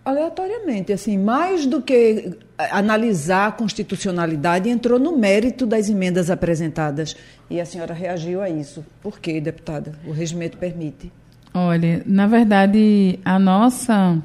aleatoriamente, 0.03 0.91
assim, 0.91 1.17
mais 1.17 1.65
do 1.65 1.81
que 1.81 2.37
analisar 2.57 3.47
a 3.47 3.51
constitucionalidade, 3.53 4.67
entrou 4.67 4.99
no 4.99 5.17
mérito 5.17 5.65
das 5.65 5.89
emendas 5.89 6.29
apresentadas. 6.29 7.15
E 7.49 7.61
a 7.61 7.65
senhora 7.65 7.93
reagiu 7.93 8.41
a 8.41 8.49
isso. 8.49 8.85
Por 9.01 9.21
quê, 9.21 9.39
deputada? 9.39 9.93
O 10.05 10.11
regimento 10.11 10.57
permite. 10.57 11.09
Olha, 11.53 12.03
na 12.05 12.27
verdade, 12.27 13.21
a 13.23 13.39
nossa 13.39 14.21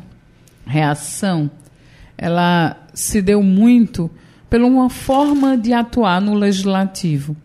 reação, 0.66 1.48
ela 2.18 2.84
se 2.92 3.22
deu 3.22 3.44
muito 3.44 4.10
por 4.50 4.60
uma 4.60 4.90
forma 4.90 5.56
de 5.56 5.72
atuar 5.72 6.20
no 6.20 6.34
legislativo. 6.34 7.36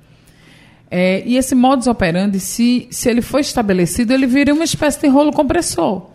É, 0.90 1.24
e 1.26 1.38
esse 1.38 1.56
modus 1.56 1.88
operandi, 1.88 2.40
se, 2.40 2.88
se 2.92 3.10
ele 3.10 3.22
for 3.22 3.40
estabelecido, 3.40 4.14
ele 4.14 4.28
vira 4.28 4.54
uma 4.54 4.64
espécie 4.64 5.02
de 5.02 5.08
rolo 5.08 5.32
compressor. 5.32 6.08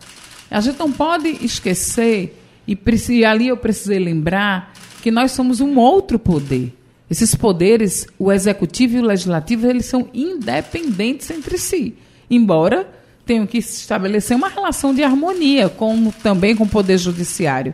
A 0.49 0.59
gente 0.61 0.79
não 0.79 0.91
pode 0.91 1.27
esquecer, 1.43 2.37
e, 2.67 2.77
e 3.09 3.25
ali 3.25 3.47
eu 3.47 3.57
precisei 3.57 3.99
lembrar, 3.99 4.73
que 5.01 5.11
nós 5.11 5.31
somos 5.31 5.59
um 5.61 5.77
outro 5.77 6.17
poder. 6.19 6.73
Esses 7.09 7.35
poderes, 7.35 8.07
o 8.17 8.31
executivo 8.31 8.95
e 8.95 8.99
o 9.01 9.05
legislativo, 9.05 9.67
eles 9.67 9.85
são 9.85 10.07
independentes 10.13 11.29
entre 11.29 11.57
si. 11.57 11.95
Embora 12.29 12.87
tenham 13.25 13.45
que 13.45 13.57
estabelecer 13.57 14.35
uma 14.35 14.47
relação 14.47 14.93
de 14.93 15.03
harmonia, 15.03 15.67
como 15.69 16.13
também 16.23 16.55
com 16.55 16.63
o 16.63 16.69
poder 16.69 16.97
judiciário. 16.97 17.73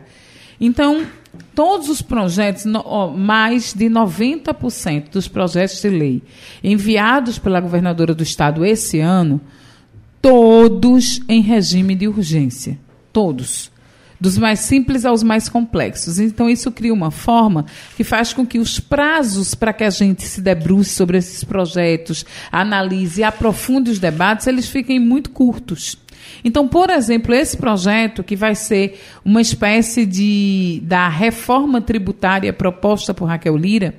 Então, 0.60 1.06
todos 1.56 1.90
os 1.90 2.02
projetos, 2.02 2.66
mais 3.16 3.74
de 3.74 3.86
90% 3.86 5.10
dos 5.12 5.28
projetos 5.28 5.82
de 5.82 5.90
lei 5.90 6.24
enviados 6.64 7.40
pela 7.40 7.60
governadora 7.60 8.14
do 8.14 8.24
estado 8.24 8.66
esse 8.66 9.00
ano, 9.00 9.42
todos 10.22 11.22
em 11.28 11.42
regime 11.42 11.96
de 11.96 12.08
urgência. 12.08 12.78
Todos. 13.12 13.72
Dos 14.20 14.38
mais 14.38 14.62
simples 14.62 15.06
aos 15.06 15.22
mais 15.22 15.48
complexos. 15.48 16.20
Então, 16.20 16.50
isso 16.50 16.72
cria 16.72 16.94
uma 16.94 17.12
forma 17.12 17.66
que 17.96 18.04
faz 18.04 18.34
com 18.34 18.46
que 18.46 18.58
os 18.58 18.80
prazos 18.80 19.54
para 19.54 19.72
que 19.72 19.84
a 19.84 19.92
gente 19.92 20.24
se 20.24 20.42
debruce 20.42 20.96
sobre 20.96 21.20
esses 21.20 21.44
projetos, 21.44 22.26
analise 22.52 23.22
e 23.22 23.24
aprofunde 23.24 23.92
os 23.92 24.00
debates, 24.00 24.48
eles 24.48 24.68
fiquem 24.68 25.00
muito 25.00 25.30
curtos. 25.30 25.98
Então, 26.44 26.68
por 26.68 26.90
exemplo, 26.90 27.34
esse 27.34 27.58
projeto, 27.58 28.24
que 28.24 28.36
vai 28.36 28.56
ser 28.56 29.00
uma 29.24 29.42
espécie 29.42 30.06
de 30.06 30.82
da 30.84 31.10
reforma 31.10 31.82
tributária 31.82 32.54
proposta 32.54 33.14
por 33.14 33.26
Raquel 33.26 33.58
Lira, 33.58 33.96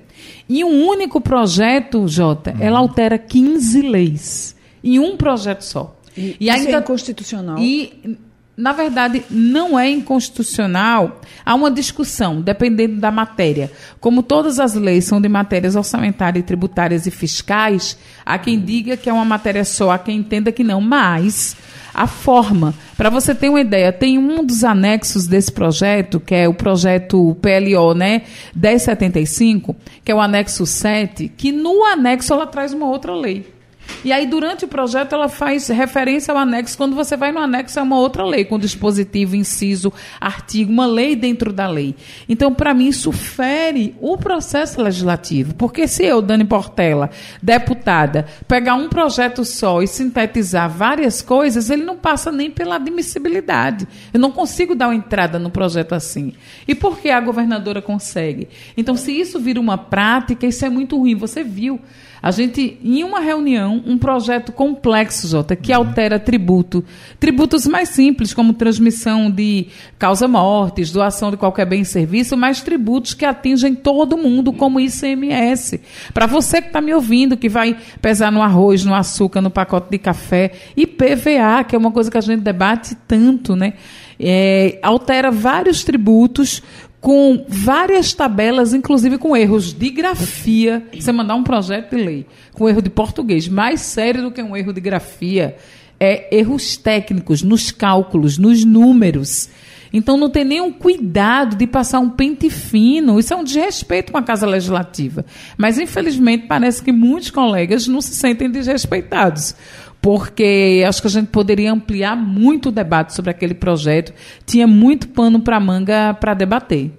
em 0.48 0.64
um 0.64 0.86
único 0.86 1.20
projeto, 1.20 2.08
Jota, 2.08 2.52
uhum. 2.52 2.62
ela 2.62 2.78
altera 2.78 3.18
15 3.18 3.82
leis. 3.82 4.56
Em 4.82 4.98
um 4.98 5.16
projeto 5.16 5.62
só. 5.62 5.96
E, 6.16 6.36
e 6.40 6.50
ainda 6.50 6.76
é 6.76 6.80
inconstitucional. 6.80 7.58
E 7.58 8.18
na 8.58 8.72
verdade, 8.72 9.24
não 9.30 9.78
é 9.78 9.88
inconstitucional. 9.88 11.20
Há 11.46 11.54
uma 11.54 11.70
discussão, 11.70 12.40
dependendo 12.40 12.96
da 12.96 13.08
matéria. 13.08 13.70
Como 14.00 14.20
todas 14.20 14.58
as 14.58 14.74
leis 14.74 15.04
são 15.04 15.20
de 15.20 15.28
matérias 15.28 15.76
orçamentárias, 15.76 16.44
tributárias 16.44 17.06
e 17.06 17.10
fiscais, 17.12 17.96
há 18.26 18.36
quem 18.36 18.58
diga 18.58 18.96
que 18.96 19.08
é 19.08 19.12
uma 19.12 19.24
matéria 19.24 19.64
só, 19.64 19.92
há 19.92 19.98
quem 19.98 20.18
entenda 20.18 20.50
que 20.50 20.64
não. 20.64 20.80
Mas 20.80 21.56
a 21.94 22.08
forma, 22.08 22.74
para 22.96 23.10
você 23.10 23.32
ter 23.32 23.48
uma 23.48 23.60
ideia, 23.60 23.92
tem 23.92 24.18
um 24.18 24.44
dos 24.44 24.64
anexos 24.64 25.28
desse 25.28 25.52
projeto, 25.52 26.18
que 26.18 26.34
é 26.34 26.48
o 26.48 26.54
projeto 26.54 27.36
PLO, 27.40 27.94
né, 27.94 28.22
1075, 28.56 29.76
que 30.04 30.10
é 30.10 30.14
o 30.16 30.20
anexo 30.20 30.66
7, 30.66 31.28
que 31.28 31.52
no 31.52 31.84
anexo 31.84 32.32
ela 32.32 32.46
traz 32.46 32.72
uma 32.72 32.86
outra 32.86 33.14
lei. 33.14 33.57
E 34.04 34.12
aí, 34.12 34.26
durante 34.26 34.64
o 34.64 34.68
projeto, 34.68 35.12
ela 35.12 35.28
faz 35.28 35.68
referência 35.68 36.32
ao 36.32 36.38
anexo. 36.38 36.76
Quando 36.76 36.94
você 36.94 37.16
vai 37.16 37.32
no 37.32 37.40
anexo, 37.40 37.78
é 37.78 37.82
uma 37.82 37.98
outra 37.98 38.24
lei, 38.24 38.44
com 38.44 38.58
dispositivo, 38.58 39.34
inciso, 39.34 39.92
artigo, 40.20 40.72
uma 40.72 40.86
lei 40.86 41.16
dentro 41.16 41.52
da 41.52 41.68
lei. 41.68 41.96
Então, 42.28 42.54
para 42.54 42.72
mim, 42.72 42.86
isso 42.86 43.10
fere 43.10 43.96
o 44.00 44.16
processo 44.16 44.80
legislativo. 44.80 45.54
Porque 45.54 45.88
se 45.88 46.04
eu, 46.04 46.22
Dani 46.22 46.44
Portela, 46.44 47.10
deputada, 47.42 48.26
pegar 48.46 48.74
um 48.74 48.88
projeto 48.88 49.44
só 49.44 49.82
e 49.82 49.88
sintetizar 49.88 50.70
várias 50.70 51.20
coisas, 51.20 51.68
ele 51.68 51.84
não 51.84 51.96
passa 51.96 52.30
nem 52.30 52.50
pela 52.50 52.76
admissibilidade. 52.76 53.86
Eu 54.14 54.20
não 54.20 54.30
consigo 54.30 54.74
dar 54.74 54.88
uma 54.88 54.94
entrada 54.94 55.38
no 55.38 55.50
projeto 55.50 55.94
assim. 55.94 56.32
E 56.66 56.74
por 56.74 56.98
que 56.98 57.10
a 57.10 57.20
governadora 57.20 57.82
consegue? 57.82 58.48
Então, 58.76 58.96
se 58.96 59.12
isso 59.12 59.40
vira 59.40 59.60
uma 59.60 59.76
prática, 59.76 60.46
isso 60.46 60.64
é 60.64 60.68
muito 60.68 60.96
ruim. 60.96 61.16
Você 61.16 61.42
viu. 61.42 61.80
A 62.20 62.30
gente, 62.30 62.78
em 62.82 63.04
uma 63.04 63.20
reunião, 63.20 63.77
um 63.86 63.98
projeto 63.98 64.52
complexo, 64.52 65.28
Jota, 65.28 65.56
que 65.56 65.72
altera 65.72 66.18
tributo. 66.18 66.84
Tributos 67.18 67.66
mais 67.66 67.90
simples, 67.90 68.34
como 68.34 68.52
transmissão 68.52 69.30
de 69.30 69.68
causa-mortes, 69.98 70.90
doação 70.90 71.30
de 71.30 71.36
qualquer 71.36 71.66
bem 71.66 71.82
e 71.82 71.84
serviço, 71.84 72.36
mas 72.36 72.60
tributos 72.60 73.14
que 73.14 73.24
atingem 73.24 73.74
todo 73.74 74.16
mundo, 74.16 74.52
como 74.52 74.80
ICMS. 74.80 75.80
Para 76.12 76.26
você 76.26 76.60
que 76.60 76.68
está 76.68 76.80
me 76.80 76.92
ouvindo, 76.94 77.36
que 77.36 77.48
vai 77.48 77.76
pesar 78.00 78.32
no 78.32 78.42
arroz, 78.42 78.84
no 78.84 78.94
açúcar, 78.94 79.40
no 79.40 79.50
pacote 79.50 79.90
de 79.90 79.98
café, 79.98 80.52
e 80.76 80.86
PVA, 80.86 81.64
que 81.66 81.74
é 81.74 81.78
uma 81.78 81.90
coisa 81.90 82.10
que 82.10 82.18
a 82.18 82.22
gente 82.22 82.40
debate 82.40 82.96
tanto, 83.06 83.54
né? 83.54 83.74
É, 84.20 84.80
altera 84.82 85.30
vários 85.30 85.84
tributos 85.84 86.60
com 87.00 87.44
várias 87.48 88.12
tabelas, 88.12 88.74
inclusive 88.74 89.18
com 89.18 89.36
erros 89.36 89.72
de 89.72 89.90
grafia. 89.90 90.84
Você 90.92 91.12
mandar 91.12 91.34
um 91.34 91.44
projeto 91.44 91.96
de 91.96 92.02
lei 92.02 92.26
com 92.52 92.68
erro 92.68 92.82
de 92.82 92.90
português, 92.90 93.48
mais 93.48 93.80
sério 93.80 94.22
do 94.22 94.30
que 94.30 94.42
um 94.42 94.56
erro 94.56 94.72
de 94.72 94.80
grafia, 94.80 95.56
é 96.00 96.36
erros 96.36 96.76
técnicos 96.76 97.42
nos 97.42 97.70
cálculos, 97.70 98.38
nos 98.38 98.64
números. 98.64 99.48
Então 99.92 100.16
não 100.16 100.28
tem 100.28 100.44
nenhum 100.44 100.70
cuidado 100.70 101.56
de 101.56 101.66
passar 101.66 101.98
um 102.00 102.10
pente 102.10 102.50
fino. 102.50 103.18
Isso 103.18 103.32
é 103.32 103.36
um 103.36 103.44
desrespeito 103.44 104.12
com 104.12 104.18
a 104.18 104.22
Casa 104.22 104.46
Legislativa. 104.46 105.24
Mas, 105.56 105.78
infelizmente, 105.78 106.46
parece 106.46 106.82
que 106.82 106.92
muitos 106.92 107.30
colegas 107.30 107.86
não 107.86 108.00
se 108.00 108.14
sentem 108.14 108.50
desrespeitados 108.50 109.54
porque 110.00 110.84
acho 110.86 111.00
que 111.00 111.08
a 111.08 111.10
gente 111.10 111.28
poderia 111.28 111.72
ampliar 111.72 112.16
muito 112.16 112.68
o 112.68 112.72
debate 112.72 113.14
sobre 113.14 113.30
aquele 113.30 113.54
projeto. 113.54 114.12
Tinha 114.46 114.66
muito 114.66 115.08
pano 115.08 115.40
para 115.40 115.58
manga 115.58 116.14
para 116.14 116.34
debater. 116.34 116.92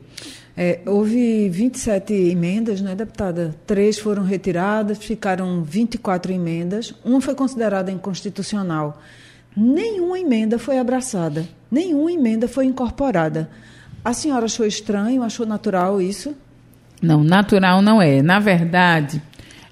É, 0.61 0.81
houve 0.85 1.47
27 1.47 2.13
emendas, 2.13 2.81
né, 2.81 2.93
deputada? 2.93 3.55
Três 3.65 3.97
foram 3.97 4.23
retiradas, 4.23 4.97
ficaram 4.97 5.63
24 5.63 6.33
emendas. 6.33 6.93
Uma 7.05 7.21
foi 7.21 7.33
considerada 7.33 7.89
inconstitucional. 7.89 9.01
Nenhuma 9.55 10.19
emenda 10.19 10.59
foi 10.59 10.77
abraçada, 10.77 11.47
nenhuma 11.71 12.11
emenda 12.11 12.47
foi 12.47 12.65
incorporada. 12.65 13.49
A 14.03 14.13
senhora 14.13 14.45
achou 14.45 14.65
estranho, 14.65 15.23
achou 15.23 15.45
natural 15.45 16.01
isso? 16.01 16.35
Não, 17.01 17.23
natural 17.23 17.81
não 17.81 18.01
é. 18.01 18.21
Na 18.21 18.39
verdade, 18.39 19.21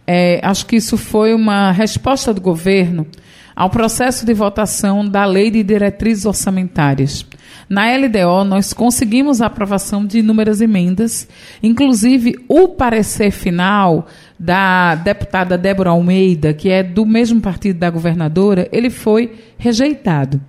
é, 0.08 0.40
acho 0.42 0.66
que 0.66 0.78
isso 0.78 0.96
foi 0.96 1.34
uma 1.34 1.72
resposta 1.72 2.34
do 2.34 2.40
governo 2.40 3.06
ao 3.54 3.70
processo 3.70 4.26
de 4.26 4.34
votação 4.34 5.06
da 5.06 5.26
Lei 5.26 5.52
de 5.52 5.64
Diretrizes 5.64 6.26
Orçamentárias. 6.26 7.26
Na 7.68 7.92
LDO, 7.92 8.46
nós 8.46 8.72
conseguimos 8.72 9.42
a 9.42 9.48
aprovação 9.48 10.06
de 10.06 10.20
inúmeras 10.20 10.62
emendas, 10.62 11.28
inclusive 11.62 12.36
o 12.48 12.70
parecer 12.70 13.32
final 13.32 14.08
da 14.40 14.96
deputada 14.96 15.58
Débora 15.58 15.90
Almeida, 15.90 16.54
que 16.54 16.70
é 16.70 16.82
do 16.82 17.06
mesmo 17.06 17.42
partido 17.42 17.80
da 17.80 17.90
governadora, 17.90 18.70
ele 18.72 18.90
foi 18.90 19.34
rejeitado. 19.58 20.40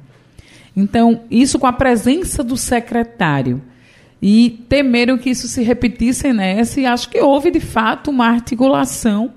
Então, 0.76 1.22
isso 1.28 1.58
com 1.58 1.66
a 1.66 1.72
presença 1.72 2.44
do 2.44 2.56
secretário. 2.56 3.60
E 4.20 4.64
temeram 4.68 5.16
que 5.16 5.30
isso 5.30 5.48
se 5.48 5.62
repetisse 5.62 6.32
nessa, 6.32 6.80
e 6.80 6.86
acho 6.86 7.08
que 7.08 7.20
houve, 7.20 7.50
de 7.50 7.60
fato, 7.60 8.10
uma 8.10 8.28
articulação 8.28 9.32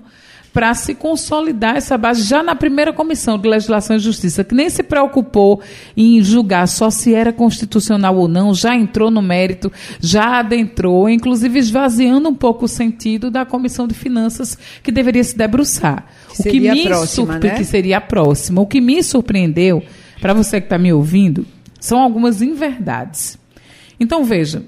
para 0.52 0.74
se 0.74 0.94
consolidar 0.94 1.76
essa 1.76 1.96
base 1.96 2.22
já 2.22 2.42
na 2.42 2.54
primeira 2.54 2.92
comissão 2.92 3.38
de 3.38 3.48
legislação 3.48 3.96
e 3.96 3.98
justiça, 3.98 4.44
que 4.44 4.54
nem 4.54 4.68
se 4.68 4.82
preocupou 4.82 5.62
em 5.96 6.22
julgar 6.22 6.68
só 6.68 6.90
se 6.90 7.14
era 7.14 7.32
constitucional 7.32 8.16
ou 8.16 8.28
não, 8.28 8.54
já 8.54 8.74
entrou 8.74 9.10
no 9.10 9.22
mérito, 9.22 9.72
já 9.98 10.40
adentrou, 10.40 11.08
inclusive 11.08 11.58
esvaziando 11.58 12.28
um 12.28 12.34
pouco 12.34 12.66
o 12.66 12.68
sentido 12.68 13.30
da 13.30 13.46
comissão 13.46 13.88
de 13.88 13.94
finanças 13.94 14.58
que 14.82 14.92
deveria 14.92 15.24
se 15.24 15.36
debruçar. 15.36 16.06
Que 16.36 16.48
o 16.48 16.52
que 16.52 16.60
me 16.60 16.84
próxima, 16.84 17.38
né? 17.38 17.50
que 17.50 17.64
seria 17.64 17.96
a 17.98 18.00
próxima. 18.00 18.60
O 18.60 18.66
que 18.66 18.80
me 18.80 19.02
surpreendeu, 19.02 19.82
para 20.20 20.34
você 20.34 20.60
que 20.60 20.66
está 20.66 20.78
me 20.78 20.92
ouvindo, 20.92 21.46
são 21.80 21.98
algumas 21.98 22.42
inverdades. 22.42 23.38
Então 23.98 24.24
veja, 24.24 24.64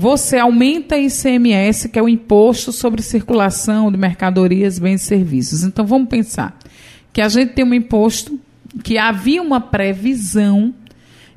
você 0.00 0.38
aumenta 0.38 0.96
ICMS, 0.96 1.90
que 1.90 1.98
é 1.98 2.02
o 2.02 2.08
imposto 2.08 2.72
sobre 2.72 3.02
circulação 3.02 3.92
de 3.92 3.98
mercadorias, 3.98 4.78
bens 4.78 5.02
e 5.02 5.04
serviços. 5.04 5.62
Então 5.62 5.84
vamos 5.84 6.08
pensar 6.08 6.58
que 7.12 7.20
a 7.20 7.28
gente 7.28 7.52
tem 7.52 7.66
um 7.66 7.74
imposto 7.74 8.40
que 8.82 8.96
havia 8.96 9.42
uma 9.42 9.60
previsão 9.60 10.72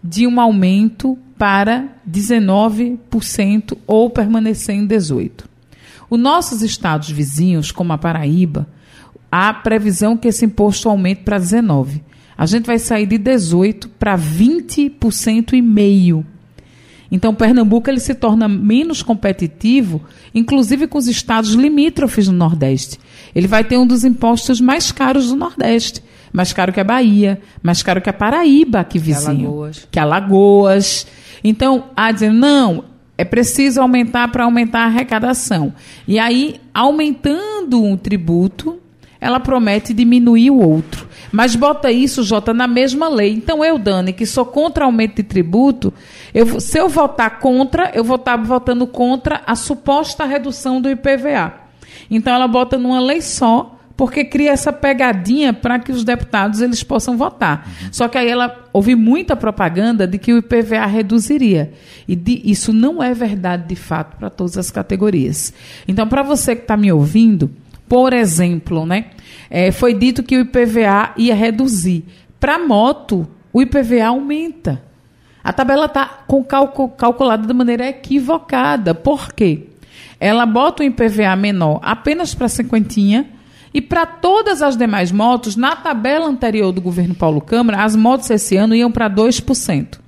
de 0.01 0.25
um 0.25 0.39
aumento 0.39 1.17
para 1.37 1.89
19% 2.09 3.77
ou 3.85 4.09
permanecer 4.09 4.75
em 4.75 4.87
18%. 4.87 5.43
Os 6.09 6.17
nossos 6.17 6.61
estados 6.61 7.11
vizinhos, 7.11 7.69
como 7.69 7.91
a 7.91 7.97
Paraíba, 7.97 8.65
há 9.29 9.53
previsão 9.53 10.15
que 10.15 10.29
esse 10.29 10.45
imposto 10.45 10.87
aumente 10.87 11.23
para 11.23 11.37
19%. 11.37 12.01
A 12.37 12.45
gente 12.45 12.65
vai 12.65 12.79
sair 12.79 13.07
de 13.07 13.19
18% 13.19 13.89
para 13.99 14.17
20% 14.17 15.51
e 15.51 15.61
meio. 15.61 16.25
Então, 17.13 17.31
Pernambuco 17.31 17.91
ele 17.91 17.99
se 17.99 18.15
torna 18.15 18.47
menos 18.47 19.03
competitivo, 19.03 20.01
inclusive 20.33 20.87
com 20.87 20.97
os 20.97 21.07
estados 21.07 21.53
limítrofes 21.53 22.27
no 22.27 22.33
Nordeste. 22.33 22.99
Ele 23.35 23.45
vai 23.45 23.63
ter 23.63 23.77
um 23.77 23.85
dos 23.85 24.03
impostos 24.03 24.59
mais 24.59 24.91
caros 24.91 25.27
do 25.27 25.35
Nordeste. 25.35 26.03
Mais 26.33 26.51
caro 26.51 26.73
que 26.73 26.79
a 26.79 26.83
Bahia, 26.83 27.39
mais 27.61 27.83
caro 27.83 28.01
que 28.01 28.09
a 28.09 28.13
Paraíba, 28.13 28.83
que 28.83 28.97
vizinho. 28.97 29.37
Que 29.37 29.45
Alagoas. 29.45 29.87
Que 29.91 29.99
Alagoas. 29.99 31.07
Então, 31.43 31.83
a 31.95 32.11
dizer, 32.11 32.33
não, 32.33 32.85
é 33.15 33.23
preciso 33.23 33.79
aumentar 33.79 34.31
para 34.31 34.45
aumentar 34.45 34.79
a 34.79 34.85
arrecadação. 34.85 35.71
E 36.07 36.17
aí, 36.17 36.59
aumentando 36.73 37.83
um 37.83 37.95
tributo, 37.95 38.79
ela 39.21 39.39
promete 39.39 39.93
diminuir 39.93 40.49
o 40.49 40.57
outro. 40.57 41.07
Mas 41.33 41.55
bota 41.55 41.91
isso, 41.91 42.21
Jota, 42.21 42.53
na 42.53 42.67
mesma 42.67 43.09
lei. 43.09 43.33
Então 43.33 43.65
eu, 43.65 43.79
Dani, 43.79 44.13
que 44.13 44.23
sou 44.23 44.45
contra 44.45 44.85
aumento 44.85 45.15
de 45.15 45.23
tributo, 45.23 45.91
eu, 46.31 46.59
se 46.59 46.77
eu 46.77 46.87
votar 46.87 47.39
contra, 47.39 47.91
eu 47.95 48.03
vou 48.03 48.17
estar 48.17 48.37
votando 48.37 48.85
contra 48.85 49.41
a 49.47 49.55
suposta 49.55 50.25
redução 50.25 50.79
do 50.79 50.91
IPVA. 50.91 51.55
Então 52.11 52.31
ela 52.31 52.47
bota 52.47 52.77
numa 52.77 52.99
lei 52.99 53.19
só, 53.19 53.79
porque 53.97 54.23
cria 54.23 54.51
essa 54.51 54.71
pegadinha 54.71 55.51
para 55.53 55.79
que 55.79 55.91
os 55.91 56.03
deputados 56.03 56.61
eles 56.61 56.83
possam 56.83 57.17
votar. 57.17 57.67
Só 57.91 58.07
que 58.07 58.19
aí 58.19 58.29
ela 58.29 58.65
houve 58.71 58.93
muita 58.93 59.35
propaganda 59.35 60.05
de 60.05 60.19
que 60.19 60.33
o 60.33 60.37
IPVA 60.37 60.85
reduziria. 60.85 61.73
E 62.07 62.15
de, 62.15 62.43
isso 62.45 62.71
não 62.71 63.01
é 63.01 63.11
verdade 63.11 63.67
de 63.67 63.75
fato 63.75 64.17
para 64.17 64.29
todas 64.29 64.55
as 64.55 64.69
categorias. 64.69 65.51
Então, 65.87 66.07
para 66.07 66.21
você 66.21 66.55
que 66.55 66.61
está 66.61 66.77
me 66.77 66.91
ouvindo, 66.91 67.49
por 67.89 68.13
exemplo, 68.13 68.85
né? 68.85 69.05
É, 69.55 69.71
foi 69.71 69.93
dito 69.93 70.23
que 70.23 70.35
o 70.35 70.39
IPVA 70.39 71.13
ia 71.15 71.35
reduzir. 71.35 72.03
Para 72.39 72.57
moto, 72.57 73.27
o 73.53 73.61
IPVA 73.61 74.07
aumenta. 74.07 74.81
A 75.43 75.53
tabela 75.53 75.85
está 75.85 76.25
calculada 76.97 77.45
de 77.45 77.53
maneira 77.53 77.87
equivocada. 77.87 78.95
Por 78.95 79.31
quê? 79.31 79.67
Ela 80.19 80.47
bota 80.47 80.81
o 80.81 80.85
IPVA 80.85 81.35
menor 81.35 81.79
apenas 81.83 82.33
para 82.33 82.49
cinquentinha 82.49 83.27
e 83.71 83.79
para 83.79 84.07
todas 84.07 84.63
as 84.63 84.75
demais 84.75 85.11
motos, 85.11 85.55
na 85.55 85.75
tabela 85.75 86.25
anterior 86.25 86.71
do 86.71 86.81
governo 86.81 87.13
Paulo 87.13 87.39
Câmara, 87.39 87.83
as 87.83 87.95
motos 87.95 88.31
esse 88.31 88.57
ano 88.57 88.73
iam 88.73 88.91
para 88.91 89.07
2%. 89.07 89.99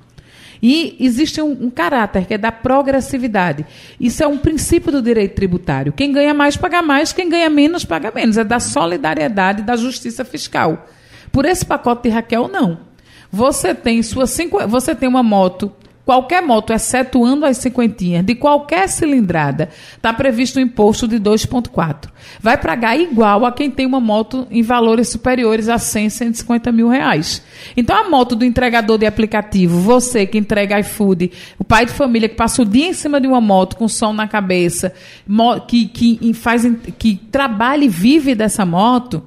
E 0.62 0.95
existe 1.00 1.41
um, 1.41 1.51
um, 1.51 1.69
caráter 1.69 2.25
que 2.25 2.33
é 2.33 2.38
da 2.38 2.51
progressividade. 2.51 3.65
Isso 4.00 4.24
é 4.24 4.27
um 4.27 4.38
princípio 4.38 4.91
do 4.91 5.01
direito 5.01 5.35
tributário. 5.35 5.93
Quem 5.93 6.12
ganha 6.12 6.33
mais 6.33 6.57
paga 6.57 6.81
mais, 6.81 7.13
quem 7.13 7.29
ganha 7.29 7.50
menos 7.50 7.85
paga 7.85 8.12
menos. 8.13 8.38
É 8.38 8.43
da 8.43 8.59
solidariedade 8.59 9.62
da 9.62 9.75
justiça 9.75 10.24
fiscal. 10.25 10.88
Por 11.31 11.45
esse 11.45 11.65
pacote 11.65 12.03
de 12.03 12.09
Raquel, 12.09 12.47
não. 12.47 12.79
você 13.31 13.75
tem 13.75 14.01
sua 14.01 14.27
cinco, 14.27 14.65
você 14.67 14.95
tem 14.95 15.09
uma 15.09 15.24
moto 15.24 15.71
Qualquer 16.05 16.43
moto, 16.43 16.71
excetuando 16.71 17.47
as 17.47 17.57
cinquentinhas, 17.57 18.24
de 18.24 18.35
qualquer 18.35 18.88
cilindrada, 18.88 19.69
está 19.95 20.13
previsto 20.13 20.59
um 20.59 20.62
imposto 20.62 21.07
de 21.07 21.19
2,4. 21.19 22.09
Vai 22.39 22.57
pagar 22.57 22.95
igual 22.95 23.43
a 23.43 23.51
quem 23.51 23.71
tem 23.71 23.88
uma 23.88 24.00
moto 24.00 24.47
em 24.51 24.62
valores 24.62 25.09
superiores 25.09 25.67
a 25.67 25.79
100, 25.79 26.09
150 26.12 26.71
mil 26.71 26.88
reais. 26.89 27.41
Então, 27.75 27.97
a 27.97 28.07
moto 28.07 28.35
do 28.35 28.45
entregador 28.45 29.00
de 29.00 29.07
aplicativo, 29.07 29.79
você 29.79 30.27
que 30.27 30.38
entrega 30.38 30.79
iFood, 30.79 31.31
o 31.57 31.63
pai 31.63 31.88
de 31.88 31.91
família 31.91 32.29
que 32.29 32.35
passa 32.35 32.62
o 32.62 32.65
dia 32.65 32.88
em 32.88 32.93
cima 32.93 33.19
de 33.19 33.25
uma 33.25 33.41
moto 33.41 33.75
com 33.75 33.88
som 33.88 34.13
na 34.13 34.27
cabeça, 34.27 34.93
que, 35.67 35.88
que, 35.88 36.33
faz, 36.35 36.67
que 37.00 37.15
trabalha 37.31 37.83
e 37.83 37.89
vive 37.89 38.35
dessa 38.35 38.63
moto, 38.63 39.24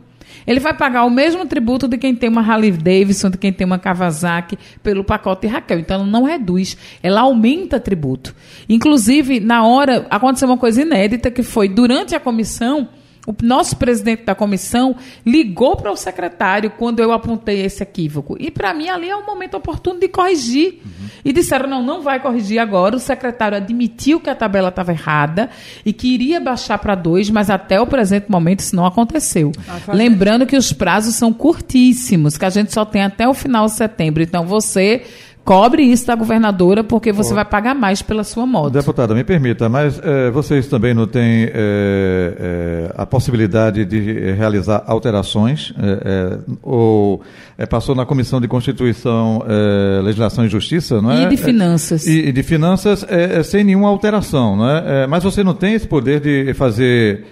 ele 0.48 0.60
vai 0.60 0.72
pagar 0.72 1.04
o 1.04 1.10
mesmo 1.10 1.44
tributo 1.44 1.86
de 1.86 1.98
quem 1.98 2.14
tem 2.14 2.30
uma 2.30 2.40
Harley 2.40 2.72
Davidson, 2.72 3.28
de 3.28 3.36
quem 3.36 3.52
tem 3.52 3.66
uma 3.66 3.78
Kawasaki, 3.78 4.58
pelo 4.82 5.04
pacote 5.04 5.46
Raquel. 5.46 5.78
Então, 5.78 5.96
ela 5.96 6.06
não 6.06 6.24
reduz, 6.24 6.74
ela 7.02 7.20
aumenta 7.20 7.78
tributo. 7.78 8.34
Inclusive, 8.66 9.40
na 9.40 9.66
hora, 9.66 10.06
aconteceu 10.08 10.48
uma 10.48 10.56
coisa 10.56 10.80
inédita, 10.80 11.30
que 11.30 11.42
foi, 11.42 11.68
durante 11.68 12.14
a 12.14 12.20
comissão, 12.20 12.88
o 13.28 13.36
nosso 13.42 13.76
presidente 13.76 14.24
da 14.24 14.34
comissão 14.34 14.96
ligou 15.24 15.76
para 15.76 15.92
o 15.92 15.96
secretário 15.96 16.70
quando 16.70 17.00
eu 17.00 17.12
apontei 17.12 17.60
esse 17.60 17.82
equívoco. 17.82 18.38
E 18.40 18.50
para 18.50 18.72
mim 18.72 18.88
ali 18.88 19.10
é 19.10 19.14
o 19.14 19.26
momento 19.26 19.54
oportuno 19.54 20.00
de 20.00 20.08
corrigir. 20.08 20.80
Uhum. 20.82 21.08
E 21.22 21.30
disseram: 21.30 21.68
não, 21.68 21.82
não 21.82 22.00
vai 22.00 22.20
corrigir 22.20 22.58
agora. 22.58 22.96
O 22.96 22.98
secretário 22.98 23.58
admitiu 23.58 24.18
que 24.18 24.30
a 24.30 24.34
tabela 24.34 24.70
estava 24.70 24.92
errada 24.92 25.50
e 25.84 25.92
que 25.92 26.08
iria 26.08 26.40
baixar 26.40 26.78
para 26.78 26.94
dois, 26.94 27.28
mas 27.28 27.50
até 27.50 27.78
o 27.78 27.86
presente 27.86 28.30
momento 28.30 28.60
isso 28.60 28.74
não 28.74 28.86
aconteceu. 28.86 29.52
Ah, 29.68 29.92
Lembrando 29.92 30.46
que 30.46 30.56
os 30.56 30.72
prazos 30.72 31.14
são 31.14 31.30
curtíssimos, 31.30 32.38
que 32.38 32.46
a 32.46 32.50
gente 32.50 32.72
só 32.72 32.86
tem 32.86 33.02
até 33.02 33.28
o 33.28 33.34
final 33.34 33.66
de 33.66 33.72
setembro. 33.72 34.22
Então 34.22 34.46
você 34.46 35.04
cobre 35.48 35.82
isso 35.82 36.06
da 36.06 36.14
governadora, 36.14 36.84
porque 36.84 37.10
você 37.10 37.32
oh. 37.32 37.36
vai 37.36 37.44
pagar 37.46 37.74
mais 37.74 38.02
pela 38.02 38.22
sua 38.22 38.44
moto. 38.44 38.70
Deputada, 38.70 39.14
me 39.14 39.24
permita, 39.24 39.66
mas 39.66 39.98
é, 40.04 40.30
vocês 40.30 40.66
também 40.66 40.92
não 40.92 41.06
têm 41.06 41.44
é, 41.44 41.52
é, 41.54 42.92
a 42.94 43.06
possibilidade 43.06 43.86
de 43.86 44.32
realizar 44.32 44.84
alterações? 44.86 45.72
ou 46.62 47.22
passou 47.70 47.94
na 47.94 48.04
Comissão 48.04 48.40
de 48.40 48.46
Constituição, 48.46 49.42
Legislação 50.02 50.44
e 50.44 50.48
Justiça, 50.48 51.00
não 51.00 51.10
é? 51.10 51.24
E 51.24 51.28
de 51.28 51.36
Finanças. 51.36 52.06
E, 52.06 52.28
e, 52.28 52.32
de 52.32 52.42
Finanças 52.42 53.04
sem 53.44 53.64
nenhuma 53.64 53.88
alteração, 53.88 54.56
não 54.56 54.68
é? 54.68 55.06
mas 55.06 55.24
você 55.24 55.42
não 55.42 55.54
tem 55.54 55.74
esse 55.74 55.86
poder 55.86 56.20
de 56.20 56.52
fazer 56.54 57.24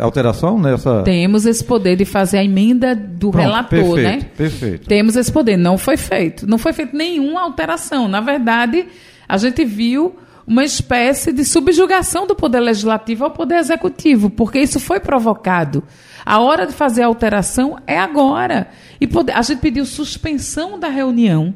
alteração 0.00 0.58
nessa... 0.58 1.02
Temos 1.02 1.44
esse 1.46 1.62
poder 1.62 1.96
de 1.96 2.04
fazer 2.04 2.38
a 2.38 2.44
emenda 2.44 2.94
do 2.96 3.30
Pronto, 3.30 3.44
relator, 3.44 3.68
perfeito, 3.68 4.02
né? 4.02 4.26
Perfeito. 4.36 4.88
Temos 4.88 5.16
esse 5.16 5.30
poder. 5.30 5.56
Não 5.56 5.76
foi 5.76 5.96
feito. 5.96 6.46
Não 6.46 6.58
foi 6.58 6.72
feito 6.72 6.96
nenhuma 7.02 7.42
alteração. 7.42 8.06
Na 8.06 8.20
verdade, 8.20 8.86
a 9.28 9.36
gente 9.36 9.64
viu 9.64 10.16
uma 10.46 10.64
espécie 10.64 11.32
de 11.32 11.44
subjugação 11.44 12.26
do 12.26 12.34
poder 12.34 12.60
legislativo 12.60 13.24
ao 13.24 13.30
poder 13.30 13.56
executivo, 13.56 14.30
porque 14.30 14.58
isso 14.58 14.80
foi 14.80 15.00
provocado. 15.00 15.82
A 16.24 16.40
hora 16.40 16.66
de 16.66 16.72
fazer 16.72 17.02
a 17.02 17.06
alteração 17.06 17.78
é 17.86 17.98
agora. 17.98 18.68
E 19.00 19.08
a 19.34 19.42
gente 19.42 19.60
pediu 19.60 19.84
suspensão 19.84 20.78
da 20.78 20.88
reunião 20.88 21.54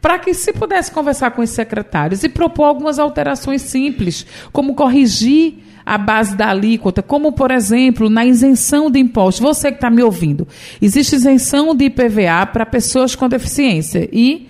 para 0.00 0.18
que 0.18 0.32
se 0.32 0.52
pudesse 0.52 0.90
conversar 0.90 1.32
com 1.32 1.42
os 1.42 1.50
secretários 1.50 2.22
e 2.22 2.28
propor 2.28 2.64
algumas 2.64 2.98
alterações 2.98 3.62
simples, 3.62 4.24
como 4.52 4.74
corrigir 4.74 5.58
a 5.84 5.98
base 5.98 6.34
da 6.36 6.48
alíquota, 6.48 7.02
como, 7.02 7.32
por 7.32 7.50
exemplo, 7.50 8.08
na 8.08 8.24
isenção 8.24 8.90
de 8.90 8.98
impostos. 8.98 9.42
Você 9.42 9.70
que 9.70 9.76
está 9.76 9.90
me 9.90 10.02
ouvindo, 10.02 10.48
existe 10.80 11.16
isenção 11.16 11.74
de 11.74 11.86
IPVA 11.86 12.46
para 12.52 12.64
pessoas 12.64 13.14
com 13.14 13.28
deficiência 13.28 14.08
e 14.12 14.48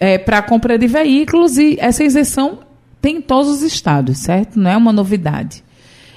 é, 0.00 0.18
para 0.18 0.42
compra 0.42 0.78
de 0.78 0.86
veículos 0.86 1.58
e 1.58 1.76
essa 1.80 2.04
isenção 2.04 2.60
tem 3.00 3.16
em 3.16 3.20
todos 3.20 3.50
os 3.50 3.62
estados, 3.62 4.18
certo? 4.18 4.58
Não 4.58 4.70
é 4.70 4.76
uma 4.76 4.92
novidade. 4.92 5.62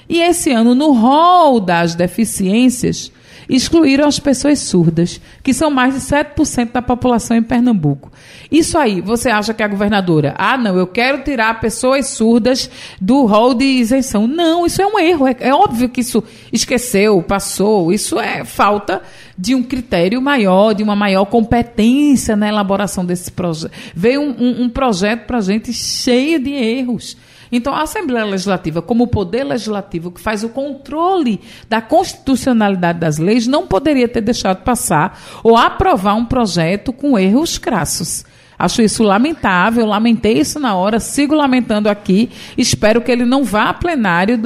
E 0.08 0.20
esse 0.20 0.50
ano, 0.50 0.74
no 0.74 0.92
rol 0.92 1.60
das 1.60 1.94
deficiências, 1.94 3.12
excluíram 3.56 4.06
as 4.06 4.18
pessoas 4.18 4.58
surdas, 4.60 5.20
que 5.42 5.52
são 5.52 5.70
mais 5.70 5.94
de 5.94 6.00
7% 6.00 6.72
da 6.72 6.80
população 6.80 7.36
em 7.36 7.42
Pernambuco. 7.42 8.10
Isso 8.50 8.78
aí, 8.78 9.00
você 9.00 9.28
acha 9.28 9.52
que 9.52 9.62
a 9.62 9.68
governadora, 9.68 10.34
ah, 10.38 10.56
não, 10.56 10.76
eu 10.76 10.86
quero 10.86 11.22
tirar 11.22 11.60
pessoas 11.60 12.08
surdas 12.08 12.70
do 13.00 13.26
rol 13.26 13.54
de 13.54 13.64
isenção. 13.64 14.26
Não, 14.26 14.64
isso 14.64 14.80
é 14.80 14.86
um 14.86 14.98
erro. 14.98 15.26
É, 15.26 15.36
é 15.40 15.54
óbvio 15.54 15.88
que 15.88 16.00
isso 16.00 16.22
esqueceu, 16.52 17.22
passou. 17.22 17.92
Isso 17.92 18.18
é 18.18 18.44
falta 18.44 19.02
de 19.36 19.54
um 19.54 19.62
critério 19.62 20.20
maior, 20.20 20.72
de 20.72 20.82
uma 20.82 20.96
maior 20.96 21.24
competência 21.26 22.34
na 22.36 22.48
elaboração 22.48 23.04
desse 23.04 23.30
projeto. 23.30 23.72
Veio 23.94 24.20
um, 24.22 24.34
um, 24.38 24.62
um 24.64 24.68
projeto 24.68 25.26
para 25.26 25.38
a 25.38 25.42
gente 25.42 25.72
cheio 25.72 26.38
de 26.38 26.52
erros. 26.52 27.16
Então, 27.52 27.74
a 27.74 27.82
Assembleia 27.82 28.24
Legislativa, 28.24 28.80
como 28.80 29.06
poder 29.06 29.44
legislativo 29.44 30.10
que 30.10 30.20
faz 30.20 30.42
o 30.42 30.48
controle 30.48 31.38
da 31.68 31.82
constitucionalidade 31.82 32.98
das 32.98 33.18
leis, 33.18 33.46
não 33.46 33.66
poderia 33.66 34.08
ter 34.08 34.22
deixado 34.22 34.64
passar 34.64 35.20
ou 35.44 35.54
aprovar 35.54 36.14
um 36.14 36.24
projeto 36.24 36.94
com 36.94 37.18
erros 37.18 37.58
crassos. 37.58 38.24
Acho 38.58 38.80
isso 38.80 39.02
lamentável, 39.02 39.84
lamentei 39.84 40.38
isso 40.38 40.58
na 40.58 40.74
hora, 40.74 40.98
sigo 40.98 41.34
lamentando 41.34 41.88
aqui. 41.90 42.30
Espero 42.56 43.02
que 43.02 43.10
ele 43.10 43.26
não 43.26 43.44
vá 43.44 43.64
a 43.64 43.74
plenário 43.74 44.38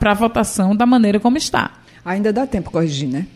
para 0.00 0.14
votação 0.14 0.74
da 0.74 0.86
maneira 0.86 1.20
como 1.20 1.36
está. 1.36 1.72
Ainda 2.04 2.32
dá 2.32 2.46
tempo 2.46 2.70
corrigir, 2.70 3.08
né? 3.08 3.26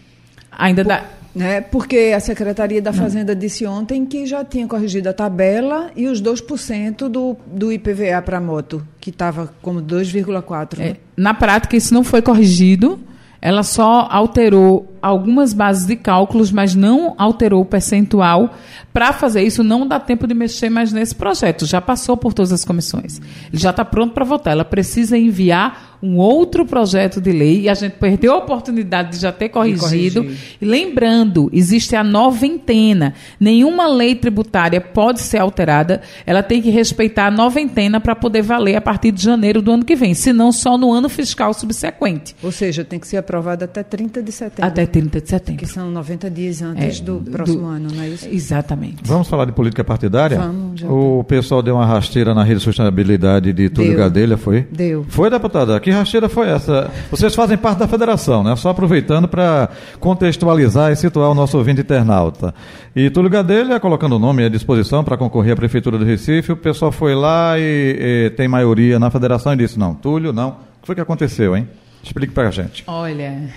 Ainda 0.50 0.82
Por... 0.82 0.88
dá. 0.88 1.04
Né? 1.34 1.62
Porque 1.62 2.12
a 2.14 2.20
Secretaria 2.20 2.82
da 2.82 2.92
Fazenda 2.92 3.34
disse 3.34 3.64
ontem 3.66 4.04
que 4.04 4.26
já 4.26 4.44
tinha 4.44 4.66
corrigido 4.66 5.08
a 5.08 5.14
tabela 5.14 5.90
e 5.96 6.06
os 6.06 6.22
2% 6.22 7.08
do, 7.08 7.36
do 7.46 7.72
IPVA 7.72 8.20
para 8.22 8.38
moto, 8.38 8.86
que 9.00 9.08
estava 9.08 9.50
como 9.62 9.80
2,4%. 9.80 10.78
É, 10.78 10.84
né? 10.84 10.96
Na 11.16 11.32
prática, 11.32 11.74
isso 11.74 11.94
não 11.94 12.04
foi 12.04 12.20
corrigido. 12.20 13.00
Ela 13.40 13.62
só 13.62 14.06
alterou 14.10 14.91
algumas 15.02 15.52
bases 15.52 15.84
de 15.84 15.96
cálculos, 15.96 16.52
mas 16.52 16.74
não 16.74 17.14
alterou 17.18 17.60
o 17.60 17.66
percentual. 17.66 18.54
Para 18.92 19.12
fazer 19.12 19.42
isso, 19.42 19.64
não 19.64 19.86
dá 19.86 19.98
tempo 19.98 20.26
de 20.26 20.34
mexer 20.34 20.70
mais 20.70 20.92
nesse 20.92 21.14
projeto. 21.14 21.66
Já 21.66 21.80
passou 21.80 22.16
por 22.16 22.32
todas 22.32 22.52
as 22.52 22.64
comissões. 22.64 23.20
Ele 23.52 23.60
já 23.60 23.70
está 23.70 23.84
pronto 23.84 24.14
para 24.14 24.24
votar. 24.24 24.52
Ela 24.52 24.64
precisa 24.64 25.18
enviar 25.18 25.92
um 26.02 26.16
outro 26.16 26.66
projeto 26.66 27.20
de 27.20 27.30
lei 27.30 27.60
e 27.60 27.68
a 27.68 27.74
gente 27.74 27.92
perdeu 27.92 28.32
a 28.32 28.38
oportunidade 28.38 29.12
de 29.12 29.18
já 29.18 29.30
ter 29.30 29.48
corrigido. 29.48 30.26
E 30.60 30.64
lembrando, 30.64 31.48
existe 31.52 31.94
a 31.94 32.02
noventena. 32.02 33.14
Nenhuma 33.38 33.86
lei 33.86 34.16
tributária 34.16 34.80
pode 34.80 35.20
ser 35.20 35.38
alterada. 35.38 36.02
Ela 36.26 36.42
tem 36.42 36.60
que 36.60 36.70
respeitar 36.70 37.28
a 37.28 37.30
noventena 37.30 38.00
para 38.00 38.16
poder 38.16 38.42
valer 38.42 38.74
a 38.74 38.80
partir 38.80 39.12
de 39.12 39.22
janeiro 39.22 39.62
do 39.62 39.70
ano 39.70 39.84
que 39.84 39.94
vem, 39.94 40.12
senão 40.12 40.50
só 40.50 40.76
no 40.76 40.92
ano 40.92 41.08
fiscal 41.08 41.54
subsequente. 41.54 42.34
Ou 42.42 42.50
seja, 42.50 42.84
tem 42.84 42.98
que 42.98 43.06
ser 43.06 43.18
aprovada 43.18 43.64
até 43.66 43.84
30 43.84 44.22
de 44.22 44.32
setembro. 44.32 44.66
Até 44.66 44.84
30 44.92 45.20
de 45.20 45.28
setembro. 45.28 45.60
Que 45.60 45.66
são 45.66 45.90
90 45.90 46.30
dias 46.30 46.62
antes 46.62 47.00
é, 47.00 47.02
do 47.02 47.16
próximo 47.18 47.60
do, 47.60 47.66
ano, 47.66 47.88
não 47.92 48.02
é 48.02 48.08
isso? 48.08 48.28
Exatamente. 48.30 48.98
Vamos 49.04 49.26
falar 49.26 49.46
de 49.46 49.52
política 49.52 49.82
partidária? 49.82 50.38
Vamos. 50.38 50.80
Já 50.80 50.88
o 50.88 51.24
pessoal 51.24 51.62
deu 51.62 51.76
uma 51.76 51.86
rasteira 51.86 52.34
na 52.34 52.44
rede 52.44 52.58
de 52.58 52.64
sustentabilidade 52.64 53.52
de 53.52 53.70
Túlio 53.70 53.96
Gadelha, 53.96 54.36
foi? 54.36 54.66
Deu. 54.70 55.04
Foi, 55.08 55.30
deputada? 55.30 55.76
Aqui 55.76 55.90
rasteira 55.90 56.28
foi 56.28 56.48
essa? 56.48 56.90
Vocês 57.10 57.34
fazem 57.34 57.56
parte 57.56 57.78
da 57.78 57.88
federação, 57.88 58.44
né? 58.44 58.54
Só 58.56 58.70
aproveitando 58.70 59.26
para 59.26 59.70
contextualizar 59.98 60.92
e 60.92 60.96
situar 60.96 61.30
o 61.30 61.34
nosso 61.34 61.56
ouvinte 61.56 61.80
internauta. 61.80 62.54
E 62.94 63.08
Túlio 63.08 63.30
Gadelha, 63.30 63.80
colocando 63.80 64.16
o 64.16 64.18
nome 64.18 64.44
à 64.44 64.48
disposição 64.48 65.02
para 65.02 65.16
concorrer 65.16 65.54
à 65.54 65.56
Prefeitura 65.56 65.96
do 65.96 66.04
Recife, 66.04 66.52
o 66.52 66.56
pessoal 66.56 66.92
foi 66.92 67.14
lá 67.14 67.58
e, 67.58 68.26
e 68.28 68.30
tem 68.36 68.46
maioria 68.46 68.98
na 68.98 69.10
federação 69.10 69.54
e 69.54 69.56
disse, 69.56 69.78
não, 69.78 69.94
Túlio, 69.94 70.32
não. 70.32 70.50
O 70.50 70.82
que 70.82 70.86
foi 70.86 70.94
que 70.94 71.00
aconteceu, 71.00 71.56
hein? 71.56 71.66
Explique 72.02 72.34
para 72.34 72.48
a 72.48 72.50
gente. 72.50 72.82
Olha, 72.86 73.48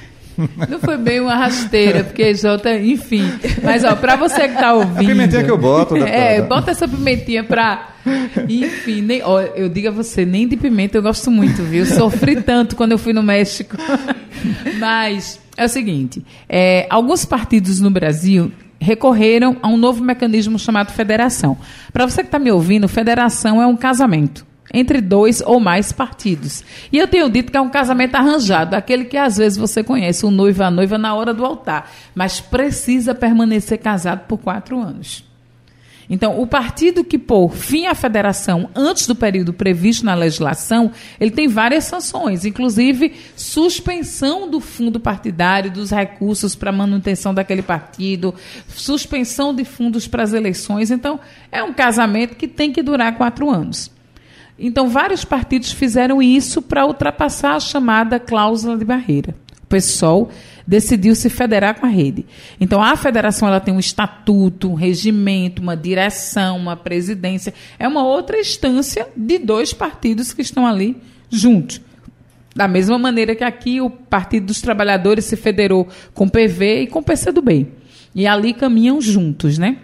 não 0.70 0.80
foi 0.80 0.98
bem 0.98 1.20
uma 1.20 1.36
rasteira, 1.36 2.04
porque 2.04 2.34
Jota, 2.34 2.78
enfim. 2.78 3.24
Mas, 3.64 3.84
ó, 3.84 3.96
para 3.96 4.16
você 4.16 4.48
que 4.48 4.56
está 4.56 4.74
ouvindo. 4.74 4.98
A 4.98 5.14
pimentinha 5.14 5.44
que 5.44 5.52
eu 5.52 5.58
boto, 5.58 5.96
É, 5.98 6.42
bota 6.42 6.72
essa 6.72 6.88
pimentinha 6.88 7.44
para. 7.44 7.90
Enfim, 8.48 9.02
nem, 9.02 9.22
ó, 9.24 9.42
eu 9.42 9.68
digo 9.68 9.88
a 9.88 9.92
você, 9.92 10.26
nem 10.26 10.48
de 10.48 10.56
pimenta 10.56 10.98
eu 10.98 11.02
gosto 11.02 11.32
muito, 11.32 11.64
viu? 11.64 11.86
Sofri 11.86 12.42
tanto 12.42 12.76
quando 12.76 12.92
eu 12.92 12.98
fui 12.98 13.14
no 13.14 13.24
México. 13.24 13.78
Mas 14.78 15.40
é 15.58 15.66
o 15.66 15.70
seguinte: 15.70 16.24
é, 16.48 16.86
alguns 16.90 17.26
partidos 17.26 17.80
no 17.80 17.90
Brasil 17.90 18.52
recorreram 18.80 19.58
a 19.62 19.68
um 19.68 19.78
novo 19.78 20.04
mecanismo 20.04 20.60
chamado 20.60 20.92
federação. 20.92 21.58
Para 21.92 22.06
você 22.06 22.22
que 22.22 22.28
está 22.28 22.38
me 22.38 22.52
ouvindo, 22.52 22.88
federação 22.88 23.62
é 23.62 23.66
um 23.66 23.76
casamento 23.76 24.46
entre 24.76 25.00
dois 25.00 25.42
ou 25.42 25.60
mais 25.60 25.94
partidos. 25.94 26.64
E 26.92 26.98
eu 26.98 27.08
tenho 27.08 27.30
dito 27.30 27.52
que 27.52 27.58
é 27.58 27.62
um 27.62 27.70
casamento 27.70 28.16
arranjado, 28.16 28.76
aquele 28.76 29.06
que 29.06 29.16
às 29.16 29.38
vezes 29.38 29.58
você 29.58 29.82
conhece 29.82 30.26
o 30.26 30.32
noivo 30.32 30.62
e 30.62 30.66
a 30.66 30.70
noiva 30.70 30.98
na 30.98 31.16
hora 31.16 31.34
do 31.34 31.46
altar, 31.46 31.90
mas 32.14 32.42
precisa 32.42 33.16
permanecer 33.16 33.80
casado 33.80 34.28
por 34.28 34.38
quatro 34.38 34.80
anos. 34.80 35.24
Então, 36.10 36.40
o 36.40 36.46
partido 36.46 37.04
que 37.04 37.18
pôr 37.18 37.50
fim 37.50 37.88
à 37.88 37.96
federação 37.96 38.70
antes 38.76 39.08
do 39.08 39.16
período 39.16 39.54
previsto 39.54 40.06
na 40.06 40.14
legislação, 40.14 40.92
ele 41.20 41.32
tem 41.32 41.48
várias 41.48 41.86
sanções, 41.86 42.46
inclusive 42.46 43.14
suspensão 43.36 44.50
do 44.50 44.60
fundo 44.60 45.00
partidário, 45.00 45.72
dos 45.72 45.90
recursos 45.90 46.54
para 46.54 46.72
manutenção 46.72 47.34
daquele 47.34 47.64
partido, 47.64 48.36
suspensão 48.68 49.54
de 49.54 49.66
fundos 49.66 50.08
para 50.08 50.24
as 50.24 50.34
eleições. 50.34 50.92
Então, 50.92 51.20
é 51.52 51.64
um 51.64 51.74
casamento 51.74 52.36
que 52.36 52.48
tem 52.48 52.72
que 52.72 52.84
durar 52.84 53.18
quatro 53.18 53.50
anos. 53.50 53.95
Então, 54.58 54.88
vários 54.88 55.26
partidos 55.26 55.72
fizeram 55.72 56.22
isso 56.22 56.62
para 56.62 56.86
ultrapassar 56.86 57.56
a 57.56 57.60
chamada 57.60 58.20
cláusula 58.20 58.78
de 58.78 58.86
barreira. 58.86 59.36
O 59.64 59.68
PSOL 59.68 60.30
decidiu 60.66 61.14
se 61.16 61.30
federar 61.30 61.80
com 61.80 61.86
a 61.86 61.90
rede. 61.90 62.26
Então, 62.60 62.82
a 62.82 62.96
federação 62.96 63.48
ela 63.48 63.60
tem 63.60 63.74
um 63.74 63.80
estatuto, 63.80 64.70
um 64.70 64.74
regimento, 64.74 65.62
uma 65.62 65.76
direção, 65.76 66.58
uma 66.58 66.76
presidência. 66.76 67.54
É 67.78 67.88
uma 67.88 68.04
outra 68.04 68.40
instância 68.40 69.08
de 69.16 69.38
dois 69.38 69.74
partidos 69.74 70.34
que 70.34 70.42
estão 70.42 70.66
ali 70.66 70.96
juntos. 71.30 71.82
Da 72.56 72.68
mesma 72.68 72.98
maneira 72.98 73.36
que 73.36 73.44
aqui 73.44 73.82
o 73.82 73.90
Partido 73.90 74.46
dos 74.46 74.62
Trabalhadores 74.62 75.26
se 75.26 75.36
federou 75.36 75.88
com 76.14 76.26
o 76.26 76.30
PV 76.30 76.84
e 76.84 76.88
com 76.88 77.00
o 77.00 77.04
PCdoB. 77.04 77.68
E 78.16 78.26
ali 78.26 78.54
caminham 78.54 79.02
juntos, 79.02 79.58
né? 79.58 79.78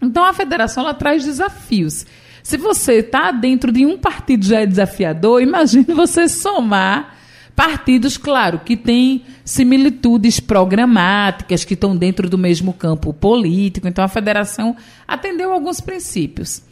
Então, 0.00 0.24
a 0.24 0.32
federação 0.32 0.84
ela 0.84 0.94
traz 0.94 1.24
desafios. 1.24 2.06
Se 2.48 2.56
você 2.56 3.00
está 3.00 3.30
dentro 3.30 3.70
de 3.70 3.84
um 3.84 3.98
partido 3.98 4.46
já 4.46 4.60
é 4.60 4.64
desafiador, 4.64 5.42
imagine 5.42 5.84
você 5.94 6.26
somar 6.26 7.14
partidos, 7.54 8.16
claro, 8.16 8.60
que 8.64 8.74
têm 8.74 9.20
similitudes 9.44 10.40
programáticas, 10.40 11.62
que 11.62 11.74
estão 11.74 11.94
dentro 11.94 12.26
do 12.26 12.38
mesmo 12.38 12.72
campo 12.72 13.12
político. 13.12 13.86
Então, 13.86 14.02
a 14.02 14.08
federação 14.08 14.74
atendeu 15.06 15.52
alguns 15.52 15.82
princípios. 15.82 16.62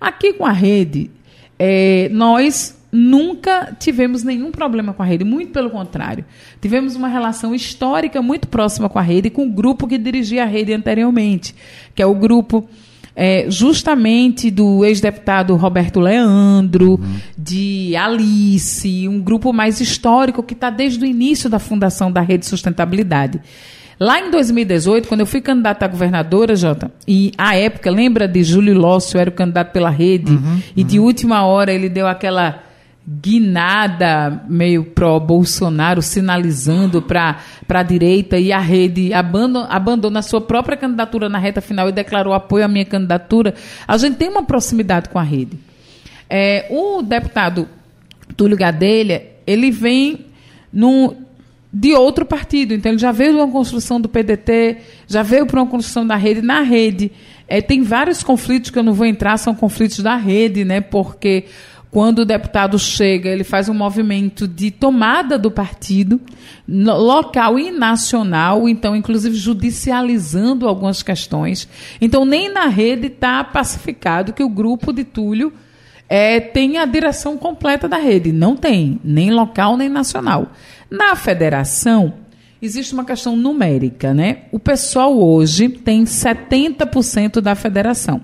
Aqui 0.00 0.32
com 0.32 0.46
a 0.46 0.52
rede, 0.52 1.10
é, 1.58 2.08
nós 2.10 2.74
nunca 2.90 3.76
tivemos 3.78 4.22
nenhum 4.22 4.50
problema 4.50 4.94
com 4.94 5.02
a 5.02 5.06
rede, 5.06 5.22
muito 5.22 5.52
pelo 5.52 5.68
contrário. 5.68 6.24
Tivemos 6.62 6.96
uma 6.96 7.08
relação 7.08 7.54
histórica 7.54 8.22
muito 8.22 8.48
próxima 8.48 8.88
com 8.88 8.98
a 8.98 9.02
rede, 9.02 9.28
com 9.28 9.46
o 9.46 9.52
grupo 9.52 9.86
que 9.86 9.98
dirigia 9.98 10.44
a 10.44 10.46
rede 10.46 10.72
anteriormente, 10.72 11.54
que 11.94 12.00
é 12.00 12.06
o 12.06 12.14
grupo 12.14 12.66
é, 13.16 13.46
justamente 13.48 14.50
do 14.50 14.84
ex-deputado 14.84 15.56
Roberto 15.56 15.98
Leandro, 15.98 17.00
uhum. 17.00 17.16
de 17.36 17.96
Alice, 17.96 19.08
um 19.08 19.18
grupo 19.18 19.54
mais 19.54 19.80
histórico 19.80 20.42
que 20.42 20.52
está 20.52 20.68
desde 20.68 21.02
o 21.02 21.06
início 21.06 21.48
da 21.48 21.58
fundação 21.58 22.12
da 22.12 22.20
Rede 22.20 22.44
Sustentabilidade. 22.44 23.40
Lá 23.98 24.20
em 24.20 24.30
2018, 24.30 25.08
quando 25.08 25.20
eu 25.20 25.26
fui 25.26 25.40
candidata 25.40 25.86
a 25.86 25.88
governadora, 25.88 26.54
Jota, 26.54 26.92
e 27.08 27.32
à 27.38 27.56
época, 27.56 27.90
lembra 27.90 28.28
de 28.28 28.44
Júlio 28.44 28.74
Lócio, 28.74 29.18
era 29.18 29.30
o 29.30 29.32
candidato 29.32 29.72
pela 29.72 29.88
rede, 29.88 30.32
uhum, 30.32 30.60
e 30.76 30.82
uhum. 30.82 30.86
de 30.86 30.98
última 30.98 31.46
hora 31.46 31.72
ele 31.72 31.88
deu 31.88 32.06
aquela 32.06 32.65
guinada 33.08 34.42
meio 34.48 34.84
pró-Bolsonaro, 34.84 36.02
sinalizando 36.02 37.00
para 37.00 37.38
a 37.68 37.82
direita 37.82 38.36
e 38.36 38.52
a 38.52 38.58
rede 38.58 39.12
abandona, 39.12 40.18
a 40.18 40.22
sua 40.22 40.40
própria 40.40 40.76
candidatura 40.76 41.28
na 41.28 41.38
reta 41.38 41.60
final 41.60 41.88
e 41.88 41.92
declarou 41.92 42.34
apoio 42.34 42.64
à 42.64 42.68
minha 42.68 42.84
candidatura, 42.84 43.54
a 43.86 43.96
gente 43.96 44.16
tem 44.16 44.28
uma 44.28 44.42
proximidade 44.42 45.08
com 45.08 45.18
a 45.18 45.22
rede. 45.22 45.56
É, 46.28 46.66
o 46.70 47.00
deputado 47.02 47.68
Túlio 48.36 48.56
Gadelha, 48.56 49.24
ele 49.46 49.70
vem 49.70 50.26
de 51.72 51.92
outro 51.92 52.26
partido, 52.26 52.74
então 52.74 52.90
ele 52.90 52.98
já 52.98 53.12
veio 53.12 53.32
de 53.32 53.38
uma 53.38 53.50
construção 53.50 54.00
do 54.00 54.08
PDT, 54.08 54.78
já 55.06 55.22
veio 55.22 55.46
para 55.46 55.62
uma 55.62 55.70
construção 55.70 56.04
da 56.04 56.16
rede. 56.16 56.42
Na 56.42 56.62
rede, 56.62 57.12
é, 57.46 57.60
tem 57.60 57.82
vários 57.82 58.24
conflitos 58.24 58.70
que 58.70 58.78
eu 58.78 58.82
não 58.82 58.92
vou 58.92 59.06
entrar, 59.06 59.36
são 59.36 59.54
conflitos 59.54 60.00
da 60.00 60.16
rede, 60.16 60.64
né? 60.64 60.80
Porque 60.80 61.44
quando 61.90 62.20
o 62.20 62.24
deputado 62.24 62.78
chega, 62.78 63.28
ele 63.28 63.44
faz 63.44 63.68
um 63.68 63.74
movimento 63.74 64.46
de 64.46 64.70
tomada 64.70 65.38
do 65.38 65.50
partido, 65.50 66.20
local 66.68 67.58
e 67.58 67.70
nacional, 67.70 68.68
então, 68.68 68.94
inclusive, 68.94 69.36
judicializando 69.36 70.68
algumas 70.68 71.02
questões. 71.02 71.68
Então, 72.00 72.24
nem 72.24 72.52
na 72.52 72.66
rede 72.66 73.06
está 73.06 73.42
pacificado 73.44 74.32
que 74.32 74.42
o 74.42 74.48
grupo 74.48 74.92
de 74.92 75.04
Túlio 75.04 75.52
é, 76.08 76.40
tem 76.40 76.78
a 76.78 76.84
direção 76.84 77.36
completa 77.36 77.88
da 77.88 77.96
rede. 77.96 78.32
Não 78.32 78.56
tem, 78.56 79.00
nem 79.02 79.30
local 79.30 79.76
nem 79.76 79.88
nacional. 79.88 80.52
Na 80.90 81.16
federação, 81.16 82.14
existe 82.60 82.94
uma 82.94 83.04
questão 83.04 83.36
numérica, 83.36 84.12
né? 84.12 84.42
O 84.52 84.58
pessoal 84.58 85.18
hoje 85.18 85.68
tem 85.68 86.04
70% 86.04 87.40
da 87.40 87.54
federação. 87.54 88.22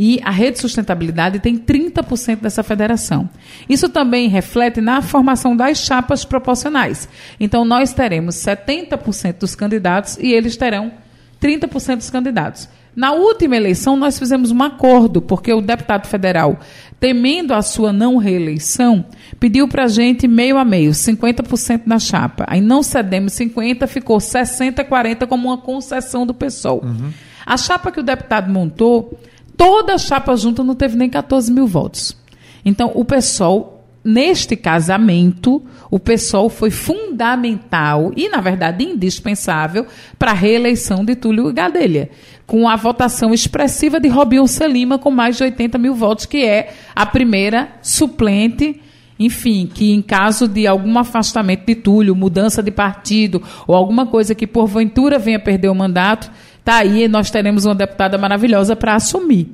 E 0.00 0.20
a 0.22 0.30
rede 0.30 0.60
sustentabilidade 0.60 1.40
tem 1.40 1.58
30% 1.58 2.36
dessa 2.36 2.62
federação. 2.62 3.28
Isso 3.68 3.88
também 3.88 4.28
reflete 4.28 4.80
na 4.80 5.02
formação 5.02 5.56
das 5.56 5.78
chapas 5.78 6.24
proporcionais. 6.24 7.08
Então, 7.40 7.64
nós 7.64 7.92
teremos 7.92 8.36
70% 8.36 9.40
dos 9.40 9.56
candidatos 9.56 10.16
e 10.18 10.32
eles 10.32 10.56
terão 10.56 10.92
30% 11.42 11.96
dos 11.96 12.10
candidatos. 12.10 12.68
Na 12.94 13.12
última 13.12 13.56
eleição, 13.56 13.96
nós 13.96 14.16
fizemos 14.18 14.52
um 14.52 14.62
acordo, 14.62 15.20
porque 15.20 15.52
o 15.52 15.60
deputado 15.60 16.06
federal, 16.06 16.60
temendo 17.00 17.52
a 17.52 17.60
sua 17.60 17.92
não 17.92 18.18
reeleição, 18.18 19.04
pediu 19.40 19.66
para 19.66 19.84
a 19.84 19.88
gente 19.88 20.28
meio 20.28 20.58
a 20.58 20.64
meio, 20.64 20.92
50% 20.92 21.82
na 21.86 21.98
chapa. 21.98 22.44
Aí 22.46 22.60
não 22.60 22.84
cedemos 22.84 23.32
50%, 23.32 23.86
ficou 23.88 24.18
60%, 24.18 24.88
40% 24.88 25.26
como 25.26 25.48
uma 25.48 25.58
concessão 25.58 26.24
do 26.24 26.32
PSOL. 26.32 26.82
Uhum. 26.84 27.10
A 27.44 27.56
chapa 27.56 27.90
que 27.90 28.00
o 28.00 28.02
deputado 28.02 28.48
montou 28.52 29.18
toda 29.58 29.94
a 29.94 29.98
chapa 29.98 30.34
junta 30.36 30.62
não 30.62 30.74
teve 30.74 30.96
nem 30.96 31.10
14 31.10 31.52
mil 31.52 31.66
votos. 31.66 32.16
Então, 32.64 32.92
o 32.94 33.04
PSOL, 33.04 33.84
neste 34.04 34.56
casamento, 34.56 35.62
o 35.90 35.98
PSOL 35.98 36.48
foi 36.48 36.70
fundamental 36.70 38.12
e, 38.16 38.28
na 38.28 38.40
verdade, 38.40 38.84
indispensável 38.84 39.84
para 40.18 40.30
a 40.30 40.34
reeleição 40.34 41.04
de 41.04 41.16
Túlio 41.16 41.52
Gadelha, 41.52 42.08
com 42.46 42.68
a 42.68 42.76
votação 42.76 43.34
expressiva 43.34 43.98
de 44.00 44.08
Robinho 44.08 44.46
Selima, 44.46 44.98
com 44.98 45.10
mais 45.10 45.36
de 45.36 45.42
80 45.42 45.76
mil 45.76 45.94
votos, 45.94 46.24
que 46.24 46.44
é 46.44 46.72
a 46.94 47.04
primeira 47.04 47.68
suplente 47.82 48.80
enfim, 49.18 49.66
que 49.66 49.90
em 49.90 50.00
caso 50.00 50.46
de 50.46 50.64
algum 50.64 50.96
afastamento 50.96 51.66
de 51.66 51.74
Túlio, 51.74 52.14
mudança 52.14 52.62
de 52.62 52.70
partido 52.70 53.42
ou 53.66 53.74
alguma 53.74 54.06
coisa 54.06 54.34
que 54.34 54.46
porventura 54.46 55.18
venha 55.18 55.40
perder 55.40 55.68
o 55.68 55.74
mandato, 55.74 56.30
Tá 56.68 56.80
aí, 56.80 57.08
nós 57.08 57.30
teremos 57.30 57.64
uma 57.64 57.74
deputada 57.74 58.18
maravilhosa 58.18 58.76
para 58.76 58.94
assumir. 58.94 59.50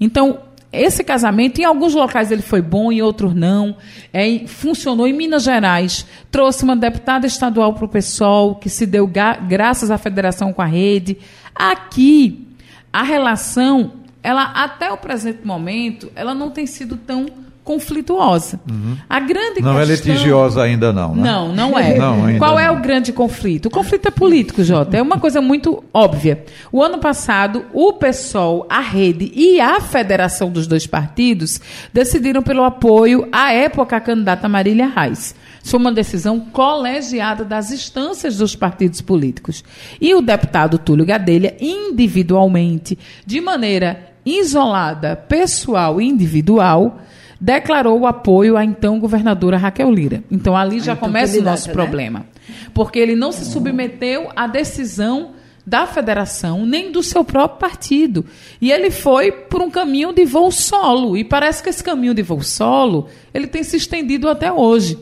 Então, 0.00 0.38
esse 0.72 1.02
casamento, 1.02 1.60
em 1.60 1.64
alguns 1.64 1.92
locais 1.92 2.30
ele 2.30 2.40
foi 2.40 2.62
bom, 2.62 2.92
em 2.92 3.02
outros 3.02 3.34
não. 3.34 3.76
É, 4.12 4.46
funcionou 4.46 5.08
em 5.08 5.12
Minas 5.12 5.42
Gerais. 5.42 6.06
Trouxe 6.30 6.62
uma 6.62 6.76
deputada 6.76 7.26
estadual 7.26 7.74
para 7.74 7.84
o 7.84 7.88
PSOL, 7.88 8.54
que 8.54 8.70
se 8.70 8.86
deu 8.86 9.10
graças 9.48 9.90
à 9.90 9.98
federação 9.98 10.52
com 10.52 10.62
a 10.62 10.64
rede. 10.64 11.18
Aqui, 11.52 12.46
a 12.92 13.02
relação, 13.02 13.94
ela 14.22 14.44
até 14.44 14.92
o 14.92 14.96
presente 14.96 15.44
momento, 15.44 16.12
ela 16.14 16.32
não 16.32 16.48
tem 16.48 16.64
sido 16.64 16.96
tão 16.96 17.26
conflituosa. 17.64 18.60
Uhum. 18.68 18.96
A 19.08 19.20
grande 19.20 19.60
não 19.60 19.78
é 19.78 19.86
questão... 19.86 20.12
é 20.12 20.14
litigiosa 20.14 20.62
ainda 20.62 20.92
não, 20.92 21.14
né? 21.14 21.22
Não, 21.22 21.54
não 21.54 21.78
é. 21.78 21.96
Não, 21.96 22.38
Qual 22.38 22.58
é 22.58 22.66
não. 22.66 22.78
o 22.78 22.80
grande 22.80 23.12
conflito? 23.12 23.66
O 23.66 23.70
conflito 23.70 24.08
é 24.08 24.10
político, 24.10 24.62
Jota. 24.64 24.96
É 24.96 25.02
uma 25.02 25.18
coisa 25.18 25.40
muito 25.40 25.82
óbvia. 25.92 26.44
O 26.70 26.82
ano 26.82 26.98
passado, 26.98 27.64
o 27.72 27.92
PSOL, 27.92 28.66
a 28.68 28.80
rede 28.80 29.30
e 29.34 29.60
a 29.60 29.80
federação 29.80 30.50
dos 30.50 30.66
dois 30.66 30.86
partidos 30.86 31.60
decidiram 31.92 32.42
pelo 32.42 32.64
apoio 32.64 33.28
à 33.30 33.52
época 33.52 33.96
à 33.96 34.00
candidata 34.00 34.48
Marília 34.48 34.88
Reis. 34.88 35.34
Foi 35.64 35.78
uma 35.78 35.92
decisão 35.92 36.40
colegiada 36.40 37.44
das 37.44 37.70
instâncias 37.70 38.36
dos 38.36 38.56
partidos 38.56 39.00
políticos. 39.00 39.62
E 40.00 40.12
o 40.12 40.20
deputado 40.20 40.76
Túlio 40.78 41.06
Gadelha, 41.06 41.54
individualmente, 41.60 42.98
de 43.24 43.40
maneira 43.40 44.12
isolada, 44.26 45.16
pessoal 45.16 46.00
e 46.00 46.08
individual, 46.08 47.00
declarou 47.42 47.98
o 47.98 48.06
apoio 48.06 48.56
à 48.56 48.64
então 48.64 49.00
governadora 49.00 49.56
Raquel 49.56 49.90
Lira. 49.90 50.22
Então 50.30 50.56
ali 50.56 50.78
já 50.78 50.92
então, 50.92 51.08
começa 51.08 51.40
o 51.40 51.42
nosso 51.42 51.66
né? 51.66 51.74
problema. 51.74 52.24
Porque 52.72 53.00
ele 53.00 53.16
não 53.16 53.32
se 53.32 53.44
submeteu 53.44 54.30
à 54.36 54.46
decisão 54.46 55.32
da 55.66 55.84
federação, 55.84 56.64
nem 56.64 56.92
do 56.92 57.02
seu 57.02 57.24
próprio 57.24 57.58
partido. 57.58 58.24
E 58.60 58.70
ele 58.70 58.92
foi 58.92 59.32
por 59.32 59.60
um 59.60 59.70
caminho 59.70 60.12
de 60.12 60.24
voo 60.24 60.52
solo. 60.52 61.16
E 61.16 61.24
parece 61.24 61.64
que 61.64 61.68
esse 61.68 61.82
caminho 61.82 62.14
de 62.14 62.22
voo 62.22 62.42
solo, 62.42 63.08
ele 63.34 63.48
tem 63.48 63.64
se 63.64 63.76
estendido 63.76 64.28
até 64.28 64.52
hoje. 64.52 64.96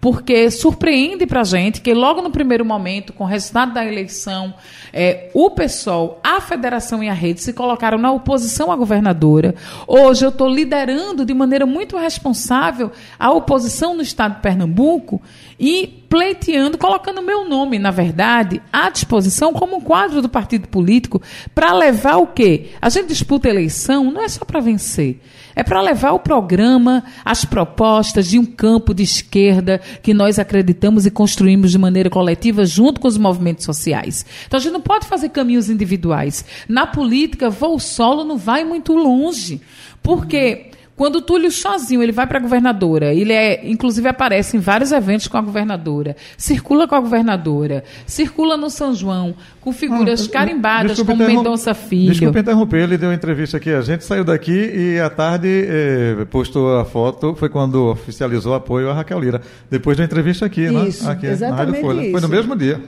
Porque 0.00 0.50
surpreende 0.50 1.26
para 1.26 1.40
a 1.40 1.44
gente 1.44 1.80
que 1.80 1.92
logo 1.92 2.22
no 2.22 2.30
primeiro 2.30 2.64
momento, 2.64 3.12
com 3.12 3.24
o 3.24 3.26
resultado 3.26 3.72
da 3.72 3.84
eleição, 3.84 4.54
é, 4.92 5.30
o 5.34 5.50
PSOL, 5.50 6.20
a 6.22 6.40
federação 6.40 7.02
e 7.02 7.08
a 7.08 7.12
rede 7.12 7.40
se 7.40 7.52
colocaram 7.52 7.98
na 7.98 8.12
oposição 8.12 8.70
à 8.70 8.76
governadora. 8.76 9.54
Hoje 9.86 10.24
eu 10.24 10.30
estou 10.30 10.48
liderando 10.48 11.24
de 11.24 11.34
maneira 11.34 11.66
muito 11.66 11.96
responsável 11.96 12.92
a 13.18 13.30
oposição 13.32 13.94
no 13.94 14.02
estado 14.02 14.36
de 14.36 14.40
Pernambuco 14.40 15.20
e 15.58 16.04
pleiteando, 16.08 16.78
colocando 16.78 17.20
meu 17.20 17.48
nome, 17.48 17.78
na 17.78 17.90
verdade, 17.90 18.62
à 18.72 18.88
disposição 18.88 19.52
como 19.52 19.76
um 19.76 19.80
quadro 19.80 20.22
do 20.22 20.28
partido 20.28 20.68
político 20.68 21.20
para 21.54 21.72
levar 21.72 22.16
o 22.16 22.28
quê? 22.28 22.70
A 22.80 22.88
gente 22.88 23.08
disputa 23.08 23.48
eleição 23.48 24.10
não 24.10 24.22
é 24.22 24.28
só 24.28 24.44
para 24.44 24.60
vencer, 24.60 25.20
é 25.54 25.62
para 25.62 25.82
levar 25.82 26.12
o 26.12 26.20
programa, 26.20 27.04
as 27.24 27.44
propostas 27.44 28.28
de 28.28 28.38
um 28.38 28.44
campo 28.46 28.94
de 28.94 29.02
esquerda 29.02 29.80
que 30.02 30.14
nós 30.14 30.38
acreditamos 30.38 31.04
e 31.04 31.10
construímos 31.10 31.72
de 31.72 31.78
maneira 31.78 32.08
coletiva 32.08 32.64
junto 32.64 33.00
com 33.00 33.08
os 33.08 33.18
movimentos 33.18 33.64
sociais. 33.64 34.24
Então 34.46 34.58
a 34.58 34.62
gente 34.62 34.72
não 34.72 34.80
pode 34.80 35.06
fazer 35.06 35.28
caminhos 35.30 35.68
individuais. 35.68 36.44
Na 36.68 36.86
política, 36.86 37.50
voo 37.50 37.78
solo 37.78 38.24
não 38.24 38.38
vai 38.38 38.64
muito 38.64 38.94
longe. 38.94 39.60
Porque 40.02 40.70
quando 40.98 41.16
o 41.16 41.22
Túlio 41.22 41.52
sozinho 41.52 42.02
ele 42.02 42.10
vai 42.10 42.26
para 42.26 42.38
a 42.38 42.42
governadora, 42.42 43.14
ele 43.14 43.32
é, 43.32 43.70
inclusive 43.70 44.08
aparece 44.08 44.56
em 44.56 44.60
vários 44.60 44.90
eventos 44.90 45.28
com 45.28 45.38
a 45.38 45.40
governadora, 45.40 46.16
circula 46.36 46.88
com 46.88 46.96
a 46.96 47.00
governadora, 47.00 47.84
circula 48.04 48.56
no 48.56 48.68
São 48.68 48.92
João 48.92 49.36
com 49.60 49.72
figuras 49.72 50.26
ah, 50.26 50.32
carimbadas 50.32 51.00
como 51.00 51.24
Mendonça 51.24 51.72
Filho. 51.72 52.10
Desculpe 52.10 52.40
interromper, 52.40 52.82
ele 52.82 52.98
deu 52.98 53.10
uma 53.10 53.14
entrevista 53.14 53.58
aqui, 53.58 53.70
a 53.70 53.80
gente 53.80 54.04
saiu 54.04 54.24
daqui 54.24 54.50
e 54.50 54.98
à 54.98 55.08
tarde 55.08 55.66
eh, 55.68 56.26
postou 56.32 56.80
a 56.80 56.84
foto, 56.84 57.32
foi 57.36 57.48
quando 57.48 57.92
oficializou 57.92 58.52
apoio 58.52 58.90
a 58.90 58.94
Raquel 58.94 59.20
Lira, 59.20 59.40
depois 59.70 59.96
da 59.96 60.02
entrevista 60.02 60.46
aqui, 60.46 60.64
isso, 60.66 61.04
né? 61.04 61.12
Aqui, 61.12 61.26
exatamente 61.26 61.76
na 61.76 61.80
Folha. 61.80 62.00
Isso. 62.02 62.10
Foi 62.10 62.20
no 62.20 62.28
mesmo 62.28 62.56
dia. 62.56 62.80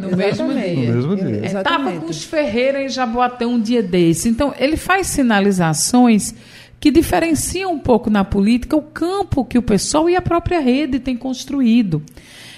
No 0.00 0.16
mesmo 0.16 0.54
dia. 0.54 0.86
No 0.86 0.94
mesmo 0.94 1.16
dia. 1.16 1.44
Estava 1.44 1.92
com 1.92 2.06
os 2.06 2.24
Ferreira 2.24 2.82
em 2.82 2.88
Jaboatão 2.88 3.52
um 3.52 3.60
dia 3.60 3.82
desse. 3.82 4.30
Então, 4.30 4.54
ele 4.58 4.78
faz 4.78 5.08
sinalizações 5.08 6.34
que 6.80 6.90
diferencia 6.90 7.68
um 7.68 7.78
pouco 7.78 8.08
na 8.08 8.24
política 8.24 8.74
o 8.74 8.82
campo 8.82 9.44
que 9.44 9.58
o 9.58 9.62
pessoal 9.62 10.08
e 10.08 10.16
a 10.16 10.22
própria 10.22 10.58
rede 10.58 10.98
têm 10.98 11.14
construído. 11.14 12.02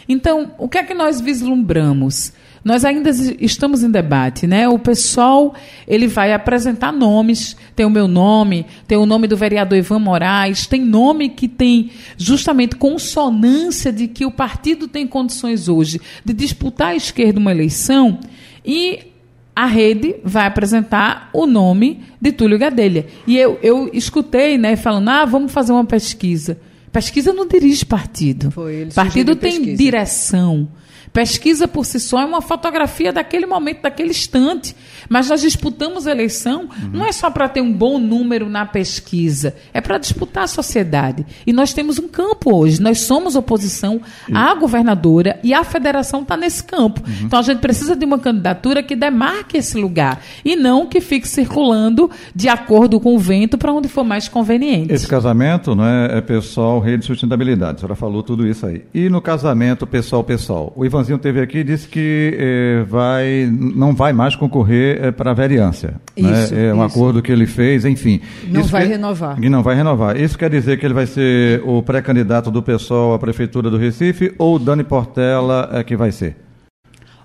Então, 0.08 0.52
o 0.58 0.68
que 0.68 0.78
é 0.78 0.84
que 0.84 0.94
nós 0.94 1.20
vislumbramos? 1.20 2.32
Nós 2.64 2.84
ainda 2.84 3.10
estamos 3.40 3.82
em 3.82 3.90
debate, 3.90 4.46
né? 4.46 4.68
O 4.68 4.78
pessoal 4.78 5.52
ele 5.86 6.06
vai 6.06 6.32
apresentar 6.32 6.92
nomes, 6.92 7.56
tem 7.74 7.84
o 7.84 7.90
meu 7.90 8.06
nome, 8.06 8.66
tem 8.86 8.96
o 8.96 9.06
nome 9.06 9.26
do 9.26 9.36
vereador 9.36 9.76
Ivan 9.76 9.98
Moraes, 9.98 10.66
tem 10.66 10.80
nome 10.80 11.30
que 11.30 11.48
tem 11.48 11.90
justamente 12.16 12.76
consonância 12.76 13.92
de 13.92 14.06
que 14.06 14.24
o 14.24 14.30
partido 14.30 14.86
tem 14.86 15.08
condições 15.08 15.68
hoje 15.68 16.00
de 16.24 16.32
disputar 16.32 16.88
à 16.88 16.94
esquerda 16.94 17.40
uma 17.40 17.50
eleição 17.50 18.20
e 18.64 19.11
a 19.54 19.66
rede 19.66 20.16
vai 20.24 20.46
apresentar 20.46 21.28
o 21.32 21.46
nome 21.46 22.02
de 22.20 22.32
Túlio 22.32 22.58
Gadelha. 22.58 23.06
E 23.26 23.36
eu, 23.36 23.58
eu 23.62 23.90
escutei, 23.92 24.56
né, 24.56 24.76
falando, 24.76 25.08
ah, 25.08 25.24
vamos 25.24 25.52
fazer 25.52 25.72
uma 25.72 25.84
pesquisa. 25.84 26.58
Pesquisa 26.90 27.32
não 27.32 27.46
dirige 27.46 27.84
partido. 27.84 28.50
Foi, 28.50 28.88
partido 28.94 29.36
tem 29.36 29.52
pesquisa. 29.52 29.76
direção. 29.76 30.68
Pesquisa 31.12 31.68
por 31.68 31.84
si 31.84 32.00
só 32.00 32.20
é 32.20 32.24
uma 32.24 32.40
fotografia 32.40 33.12
daquele 33.12 33.44
momento, 33.44 33.82
daquele 33.82 34.10
instante. 34.10 34.74
Mas 35.08 35.28
nós 35.28 35.42
disputamos 35.42 36.06
a 36.06 36.10
eleição 36.10 36.62
uhum. 36.62 36.90
não 36.92 37.04
é 37.04 37.12
só 37.12 37.30
para 37.30 37.48
ter 37.48 37.60
um 37.60 37.72
bom 37.72 37.98
número 37.98 38.48
na 38.48 38.64
pesquisa, 38.64 39.54
é 39.74 39.80
para 39.80 39.98
disputar 39.98 40.44
a 40.44 40.46
sociedade. 40.46 41.26
E 41.46 41.52
nós 41.52 41.74
temos 41.74 41.98
um 41.98 42.08
campo 42.08 42.56
hoje. 42.56 42.80
Nós 42.80 43.00
somos 43.00 43.36
oposição 43.36 44.00
uhum. 44.28 44.36
à 44.36 44.54
governadora 44.54 45.38
e 45.42 45.52
a 45.52 45.62
federação 45.64 46.22
está 46.22 46.34
nesse 46.34 46.64
campo. 46.64 47.02
Uhum. 47.06 47.26
Então 47.26 47.38
a 47.38 47.42
gente 47.42 47.58
precisa 47.58 47.94
de 47.94 48.06
uma 48.06 48.18
candidatura 48.18 48.82
que 48.82 48.96
demarque 48.96 49.58
esse 49.58 49.76
lugar 49.76 50.22
e 50.42 50.56
não 50.56 50.86
que 50.86 51.00
fique 51.00 51.28
circulando 51.28 52.10
de 52.34 52.48
acordo 52.48 52.98
com 52.98 53.14
o 53.14 53.18
vento 53.18 53.58
para 53.58 53.72
onde 53.72 53.88
for 53.88 54.04
mais 54.04 54.28
conveniente. 54.28 54.92
Esse 54.92 55.06
casamento 55.06 55.74
não 55.74 55.84
é, 55.84 56.18
é 56.18 56.20
pessoal, 56.22 56.80
rede 56.80 57.00
de 57.00 57.06
sustentabilidade. 57.06 57.76
A 57.76 57.78
senhora 57.80 57.94
falou 57.94 58.22
tudo 58.22 58.46
isso 58.46 58.64
aí. 58.64 58.82
E 58.94 59.10
no 59.10 59.20
casamento 59.20 59.86
pessoal, 59.86 60.24
pessoal. 60.24 60.72
O 60.74 60.86
Ivan 60.86 61.01
Ivanzinho 61.02 61.18
teve 61.18 61.40
aqui 61.40 61.58
e 61.58 61.64
disse 61.64 61.88
que 61.88 62.36
eh, 62.38 62.84
vai, 62.88 63.50
não 63.50 63.94
vai 63.94 64.12
mais 64.12 64.36
concorrer 64.36 65.04
eh, 65.04 65.10
para 65.10 65.32
a 65.32 65.34
vereança. 65.34 66.00
Né? 66.16 66.30
Isso, 66.30 66.54
né? 66.54 66.68
É 66.68 66.74
um 66.74 66.84
isso. 66.86 66.98
acordo 66.98 67.20
que 67.20 67.30
ele 67.30 67.46
fez, 67.46 67.84
enfim. 67.84 68.20
Não 68.48 68.62
vai 68.62 68.82
quer, 68.82 68.92
renovar. 68.92 69.42
E 69.42 69.48
não 69.48 69.62
vai 69.62 69.74
renovar. 69.74 70.16
Isso 70.16 70.38
quer 70.38 70.48
dizer 70.48 70.78
que 70.78 70.86
ele 70.86 70.94
vai 70.94 71.06
ser 71.06 71.62
o 71.64 71.82
pré-candidato 71.82 72.50
do 72.50 72.62
PSOL 72.62 73.14
à 73.14 73.18
Prefeitura 73.18 73.68
do 73.68 73.76
Recife 73.76 74.32
ou 74.38 74.58
Dani 74.58 74.84
Portela 74.84 75.68
é 75.72 75.82
que 75.82 75.96
vai 75.96 76.12
ser? 76.12 76.36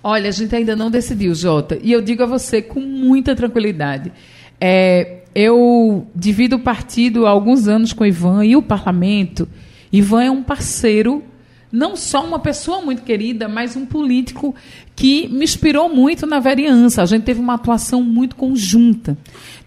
Olha, 0.03 0.29
a 0.29 0.31
gente 0.31 0.55
ainda 0.55 0.75
não 0.75 0.89
decidiu, 0.89 1.33
Jota. 1.35 1.77
E 1.81 1.91
eu 1.91 2.01
digo 2.01 2.23
a 2.23 2.25
você 2.25 2.61
com 2.61 2.79
muita 2.79 3.35
tranquilidade. 3.35 4.11
É, 4.59 5.19
eu 5.35 6.07
divido 6.15 6.55
o 6.55 6.59
partido 6.59 7.27
há 7.27 7.29
alguns 7.29 7.67
anos 7.67 7.93
com 7.93 8.03
o 8.03 8.07
Ivan 8.07 8.43
e 8.45 8.55
o 8.55 8.61
parlamento. 8.61 9.47
Ivan 9.91 10.23
é 10.23 10.31
um 10.31 10.43
parceiro 10.43 11.23
não 11.71 11.95
só 11.95 12.25
uma 12.25 12.39
pessoa 12.39 12.81
muito 12.81 13.01
querida, 13.01 13.47
mas 13.47 13.75
um 13.75 13.85
político 13.85 14.55
que 14.95 15.27
me 15.27 15.43
inspirou 15.43 15.89
muito 15.89 16.25
na 16.25 16.39
vereança. 16.39 17.03
A 17.03 17.05
gente 17.05 17.23
teve 17.23 17.39
uma 17.39 17.55
atuação 17.55 18.01
muito 18.01 18.35
conjunta. 18.35 19.17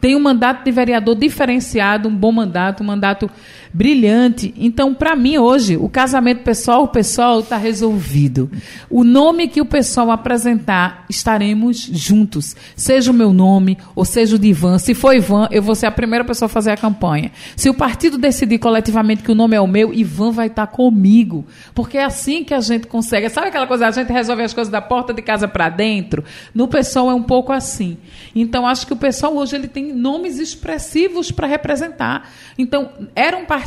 Tem 0.00 0.16
um 0.16 0.20
mandato 0.20 0.64
de 0.64 0.72
vereador 0.72 1.14
diferenciado, 1.14 2.08
um 2.08 2.14
bom 2.14 2.32
mandato, 2.32 2.82
um 2.82 2.86
mandato 2.86 3.30
brilhante. 3.72 4.52
Então, 4.56 4.92
para 4.92 5.14
mim, 5.14 5.38
hoje, 5.38 5.76
o 5.76 5.88
casamento 5.88 6.42
pessoal, 6.42 6.85
o 6.85 6.88
pessoal 6.88 7.40
está 7.40 7.56
resolvido. 7.56 8.50
O 8.88 9.04
nome 9.04 9.48
que 9.48 9.61
o 9.61 9.64
pessoal 9.64 10.11
apresentar, 10.11 11.04
estaremos 11.09 11.78
juntos. 11.80 12.56
Seja 12.74 13.11
o 13.11 13.14
meu 13.14 13.33
nome, 13.33 13.78
ou 13.94 14.04
seja 14.04 14.37
o 14.37 14.38
de 14.38 14.48
Ivan. 14.48 14.78
Se 14.78 14.94
for 14.94 15.14
Ivan, 15.14 15.48
eu 15.50 15.62
vou 15.62 15.74
ser 15.74 15.87
a 15.87 15.90
primeira 15.90 16.24
pessoa 16.24 16.46
a 16.46 16.48
fazer 16.48 16.72
a 16.72 16.76
campanha. 16.76 17.30
Se 17.56 17.70
o 17.70 17.74
partido 17.74 18.18
decidir 18.18 18.59
coletivamente 18.59 19.22
que 19.22 19.30
o 19.30 19.35
nome 19.35 19.56
é 19.56 19.61
o 19.61 19.66
meu, 19.66 19.94
Ivan 19.94 20.33
vai 20.33 20.48
estar 20.48 20.66
tá 20.66 20.72
comigo. 20.72 21.46
Porque 21.74 21.96
é 21.96 22.04
assim 22.04 22.42
que 22.42 22.54
a 22.54 22.61
gente 22.61 22.87
consegue. 22.87 23.28
Sabe 23.28 23.48
aquela 23.48 23.66
coisa, 23.66 23.87
a 23.87 23.90
gente 23.90 24.12
resolve 24.12 24.42
as 24.42 24.52
coisas 24.52 24.70
da 24.70 24.80
porta 24.80 25.14
de 25.14 25.22
casa 25.22 25.46
para 25.46 25.68
dentro? 25.68 26.24
No 26.54 26.66
pessoal 26.66 27.11
é 27.11 27.14
um 27.14 27.22
pouco 27.22 27.52
assim. 27.52 27.96
Então, 28.35 28.66
acho 28.66 28.87
que 28.87 28.92
o 28.92 28.96
pessoal 28.96 29.37
hoje 29.37 29.56
ele 29.56 29.68
tem 29.68 29.92
nomes 29.92 30.38
expressivos 30.38 31.30
para 31.30 31.46
representar. 31.46 32.30
Então, 32.59 32.90
era 33.14 33.37
um 33.37 33.44
partido 33.44 33.59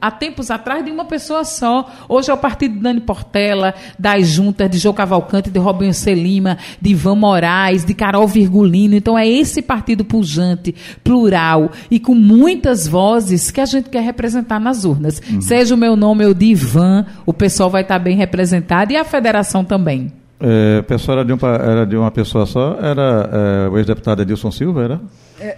há 0.00 0.10
tempos 0.10 0.50
atrás 0.50 0.84
de 0.84 0.90
uma 0.90 1.04
pessoa 1.04 1.44
só. 1.44 1.90
Hoje 2.08 2.30
é 2.30 2.34
o 2.34 2.36
partido 2.36 2.74
de 2.74 2.80
Dani 2.80 3.00
Portela, 3.00 3.74
das 3.98 4.28
juntas 4.28 4.70
de 4.70 4.78
João 4.78 4.94
Cavalcante, 4.94 5.50
de 5.50 5.58
Robinho 5.58 5.94
Celima, 5.94 6.58
de 6.80 6.90
Ivan 6.90 7.16
Moraes, 7.16 7.84
de 7.84 7.94
Carol 7.94 8.26
Virgulino. 8.26 8.94
Então, 8.94 9.18
é 9.18 9.26
esse 9.26 9.62
partido 9.62 10.04
pujante, 10.04 10.74
plural 11.02 11.70
e 11.90 11.98
com 11.98 12.14
muitas 12.14 12.86
vozes 12.86 13.50
que 13.50 13.60
a 13.60 13.66
gente 13.66 13.90
quer 13.90 14.02
representar 14.02 14.58
nas 14.58 14.84
urnas. 14.84 15.20
Uhum. 15.30 15.40
Seja 15.40 15.74
o 15.74 15.78
meu 15.78 15.96
nome 15.96 16.24
ou 16.26 16.34
de 16.34 16.46
Ivan, 16.46 17.06
o 17.26 17.32
pessoal 17.32 17.70
vai 17.70 17.82
estar 17.82 17.98
bem 17.98 18.16
representado 18.16 18.92
e 18.92 18.96
a 18.96 19.04
federação 19.04 19.64
também. 19.64 20.12
É, 20.40 20.78
a 20.80 20.82
pessoa 20.82 21.18
era 21.18 21.24
de, 21.24 21.32
uma, 21.32 21.48
era 21.48 21.86
de 21.86 21.96
uma 21.96 22.10
pessoa 22.10 22.44
só? 22.44 22.76
Era 22.80 23.30
é, 23.32 23.68
o 23.68 23.78
ex-deputado 23.78 24.22
Edilson 24.22 24.50
Silva, 24.50 24.84
era? 24.84 25.00
É. 25.40 25.56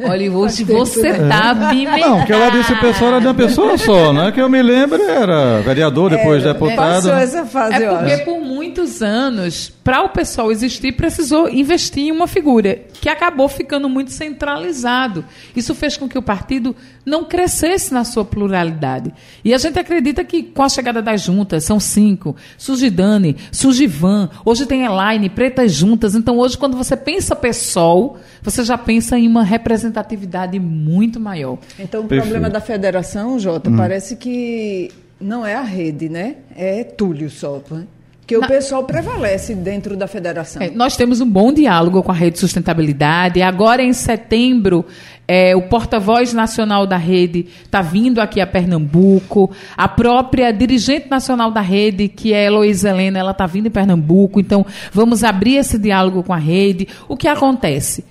Olha, 0.00 0.32
hoje 0.32 0.64
você 0.64 1.08
está 1.08 1.52
bem 1.52 1.84
Não, 1.84 2.18
porque 2.18 2.32
ela 2.32 2.50
disse 2.50 2.68
que 2.68 2.78
a 2.78 2.80
pessoa 2.80 3.10
era 3.10 3.20
de 3.20 3.26
uma 3.26 3.34
pessoa 3.34 3.76
só, 3.76 4.12
né? 4.12 4.32
Que 4.32 4.40
eu 4.40 4.48
me 4.48 4.62
lembro 4.62 5.02
era 5.02 5.60
vereador, 5.60 6.10
depois 6.10 6.44
é, 6.44 6.52
deputado. 6.52 7.10
É, 7.10 7.22
essa 7.22 7.44
fase, 7.44 7.74
é 7.74 7.88
porque 7.90 8.16
por 8.18 8.40
muitos 8.40 9.02
anos, 9.02 9.70
para 9.84 10.02
o 10.02 10.08
pessoal 10.08 10.50
existir, 10.50 10.92
precisou 10.92 11.48
investir 11.48 12.04
em 12.04 12.10
uma 12.10 12.26
figura 12.26 12.80
que 13.00 13.08
acabou 13.08 13.48
ficando 13.48 13.88
muito 13.88 14.12
centralizado. 14.12 15.24
Isso 15.54 15.74
fez 15.74 15.96
com 15.96 16.08
que 16.08 16.16
o 16.16 16.22
partido 16.22 16.74
não 17.04 17.24
crescesse 17.24 17.92
na 17.92 18.04
sua 18.04 18.24
pluralidade. 18.24 19.12
E 19.44 19.52
a 19.52 19.58
gente 19.58 19.78
acredita 19.78 20.24
que 20.24 20.42
com 20.42 20.62
a 20.62 20.68
chegada 20.68 21.02
das 21.02 21.22
juntas, 21.22 21.64
são 21.64 21.78
cinco, 21.80 22.34
surge 22.56 22.88
Dani, 22.90 23.36
surge 23.50 23.84
Ivan, 23.84 24.30
hoje 24.44 24.64
tem 24.66 24.84
Elaine, 24.84 25.28
Pretas 25.28 25.72
Juntas. 25.72 26.14
Então 26.14 26.38
hoje, 26.38 26.56
quando 26.56 26.76
você 26.76 26.96
pensa 26.96 27.36
PSOL, 27.36 28.18
você 28.50 28.64
já 28.64 28.78
pensa 28.78 29.18
em 29.18 29.26
uma 29.26 29.42
representatividade 29.42 30.58
muito 30.58 31.20
maior. 31.20 31.58
Então, 31.78 32.00
o 32.00 32.04
Perfeito. 32.04 32.22
problema 32.22 32.50
da 32.50 32.60
federação, 32.60 33.38
Jota, 33.38 33.70
hum. 33.70 33.76
parece 33.76 34.16
que 34.16 34.90
não 35.20 35.44
é 35.44 35.54
a 35.54 35.62
rede, 35.62 36.08
né? 36.08 36.36
É 36.56 36.84
Túlio 36.84 37.28
só. 37.28 37.62
Né? 37.70 37.84
Que 38.26 38.36
o 38.36 38.40
Na... 38.40 38.46
pessoal 38.46 38.84
prevalece 38.84 39.54
dentro 39.54 39.96
da 39.96 40.06
federação. 40.06 40.62
É, 40.62 40.70
nós 40.70 40.96
temos 40.96 41.20
um 41.20 41.28
bom 41.28 41.52
diálogo 41.52 42.02
com 42.02 42.12
a 42.12 42.14
Rede 42.14 42.38
Sustentabilidade. 42.38 43.40
Agora, 43.40 43.82
em 43.82 43.92
setembro, 43.94 44.84
é, 45.26 45.56
o 45.56 45.62
porta-voz 45.62 46.32
nacional 46.34 46.86
da 46.86 46.96
rede 46.98 47.46
está 47.64 47.80
vindo 47.80 48.20
aqui 48.20 48.40
a 48.40 48.46
Pernambuco. 48.46 49.50
A 49.76 49.88
própria 49.88 50.50
dirigente 50.52 51.08
nacional 51.08 51.50
da 51.50 51.62
rede, 51.62 52.06
que 52.06 52.34
é 52.34 52.44
Heloísa 52.44 52.90
Helena, 52.90 53.18
ela 53.18 53.30
está 53.30 53.46
vindo 53.46 53.66
em 53.66 53.70
Pernambuco. 53.70 54.38
Então, 54.38 54.64
vamos 54.92 55.24
abrir 55.24 55.56
esse 55.56 55.78
diálogo 55.78 56.22
com 56.22 56.32
a 56.32 56.38
rede. 56.38 56.86
O 57.08 57.16
que 57.16 57.28
acontece? 57.28 58.04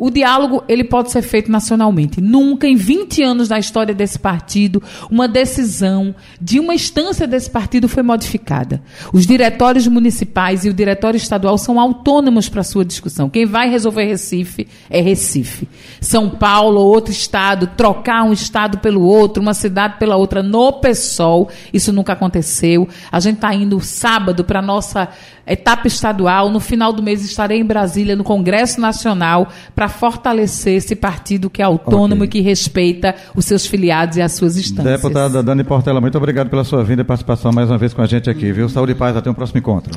O 0.00 0.10
diálogo 0.10 0.64
ele 0.66 0.82
pode 0.82 1.10
ser 1.10 1.20
feito 1.20 1.52
nacionalmente. 1.52 2.22
Nunca 2.22 2.66
em 2.66 2.74
20 2.74 3.22
anos 3.22 3.48
da 3.48 3.58
história 3.58 3.94
desse 3.94 4.18
partido, 4.18 4.82
uma 5.10 5.28
decisão 5.28 6.14
de 6.40 6.58
uma 6.58 6.74
instância 6.74 7.26
desse 7.26 7.50
partido 7.50 7.86
foi 7.86 8.02
modificada. 8.02 8.82
Os 9.12 9.26
diretórios 9.26 9.86
municipais 9.86 10.64
e 10.64 10.70
o 10.70 10.72
diretório 10.72 11.18
estadual 11.18 11.58
são 11.58 11.78
autônomos 11.78 12.48
para 12.48 12.64
sua 12.64 12.82
discussão. 12.82 13.28
Quem 13.28 13.44
vai 13.44 13.68
resolver 13.68 14.06
Recife 14.06 14.66
é 14.88 15.02
Recife. 15.02 15.68
São 16.00 16.30
Paulo, 16.30 16.80
outro 16.80 17.12
estado, 17.12 17.66
trocar 17.76 18.22
um 18.22 18.32
estado 18.32 18.78
pelo 18.78 19.02
outro, 19.02 19.42
uma 19.42 19.52
cidade 19.52 19.98
pela 19.98 20.16
outra 20.16 20.42
no 20.42 20.72
PSOL, 20.72 21.50
isso 21.74 21.92
nunca 21.92 22.14
aconteceu. 22.14 22.88
A 23.12 23.20
gente 23.20 23.36
está 23.36 23.54
indo 23.54 23.78
sábado 23.82 24.44
para 24.44 24.60
a 24.60 24.62
nossa 24.62 25.10
etapa 25.46 25.86
estadual. 25.86 26.48
No 26.48 26.60
final 26.60 26.92
do 26.92 27.02
mês 27.02 27.22
estarei 27.22 27.60
em 27.60 27.64
Brasília, 27.64 28.16
no 28.16 28.24
Congresso 28.24 28.80
Nacional, 28.80 29.48
para 29.74 29.89
fortalecer 29.90 30.74
esse 30.74 30.96
partido 30.96 31.50
que 31.50 31.60
é 31.60 31.64
autônomo 31.64 32.24
okay. 32.24 32.26
e 32.26 32.28
que 32.28 32.40
respeita 32.40 33.14
os 33.34 33.44
seus 33.44 33.66
filiados 33.66 34.16
e 34.16 34.22
as 34.22 34.32
suas 34.32 34.56
instâncias. 34.56 35.02
Deputada 35.02 35.42
Dani 35.42 35.64
Portela, 35.64 36.00
muito 36.00 36.16
obrigado 36.16 36.48
pela 36.48 36.64
sua 36.64 36.82
vinda 36.82 37.02
e 37.02 37.04
participação 37.04 37.52
mais 37.52 37.68
uma 37.70 37.78
vez 37.78 37.92
com 37.92 38.02
a 38.02 38.06
gente 38.06 38.30
aqui, 38.30 38.52
viu? 38.52 38.68
Saúde 38.68 38.92
e 38.92 38.94
paz, 38.94 39.16
até 39.16 39.28
o 39.28 39.32
um 39.32 39.34
próximo 39.34 39.58
encontro. 39.58 39.92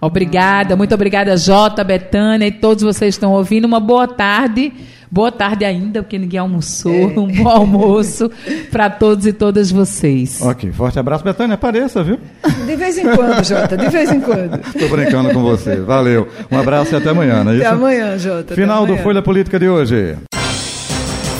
Obrigada, 0.00 0.74
muito 0.74 0.94
obrigada, 0.94 1.36
Jota, 1.36 1.84
Betânia 1.84 2.46
e 2.46 2.50
todos 2.50 2.82
vocês 2.82 3.14
que 3.14 3.18
estão 3.18 3.32
ouvindo. 3.32 3.66
Uma 3.66 3.78
boa 3.78 4.08
tarde. 4.08 4.72
Boa 5.12 5.30
tarde 5.30 5.62
ainda, 5.62 6.02
porque 6.02 6.18
ninguém 6.18 6.40
almoçou. 6.40 6.90
É. 6.90 7.06
Um 7.20 7.26
bom 7.26 7.46
almoço 7.46 8.30
para 8.70 8.88
todos 8.88 9.26
e 9.26 9.32
todas 9.34 9.70
vocês. 9.70 10.40
Ok, 10.40 10.72
forte 10.72 10.98
abraço, 10.98 11.22
Betânia. 11.22 11.52
Apareça, 11.52 12.02
viu? 12.02 12.18
De 12.64 12.74
vez 12.74 12.96
em 12.96 13.14
quando, 13.14 13.44
Jota, 13.44 13.76
de 13.76 13.90
vez 13.90 14.10
em 14.10 14.20
quando. 14.22 14.58
Estou 14.74 14.88
brincando 14.88 15.30
com 15.34 15.42
você. 15.42 15.76
Valeu. 15.76 16.26
Um 16.50 16.58
abraço 16.58 16.94
e 16.94 16.96
até 16.96 17.10
amanhã, 17.10 17.44
não 17.44 17.52
é 17.52 17.56
isso? 17.56 17.66
Até 17.66 17.74
amanhã, 17.74 18.18
Jota. 18.18 18.54
Final 18.54 18.84
amanhã. 18.84 18.96
do 18.96 19.02
Folha 19.02 19.20
Política 19.20 19.58
de 19.58 19.68
hoje. 19.68 20.16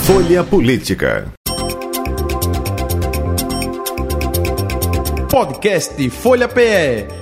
Folha 0.02 0.44
Política. 0.44 1.28
Podcast 5.30 6.10
Folha 6.10 6.46
PE 6.46 7.21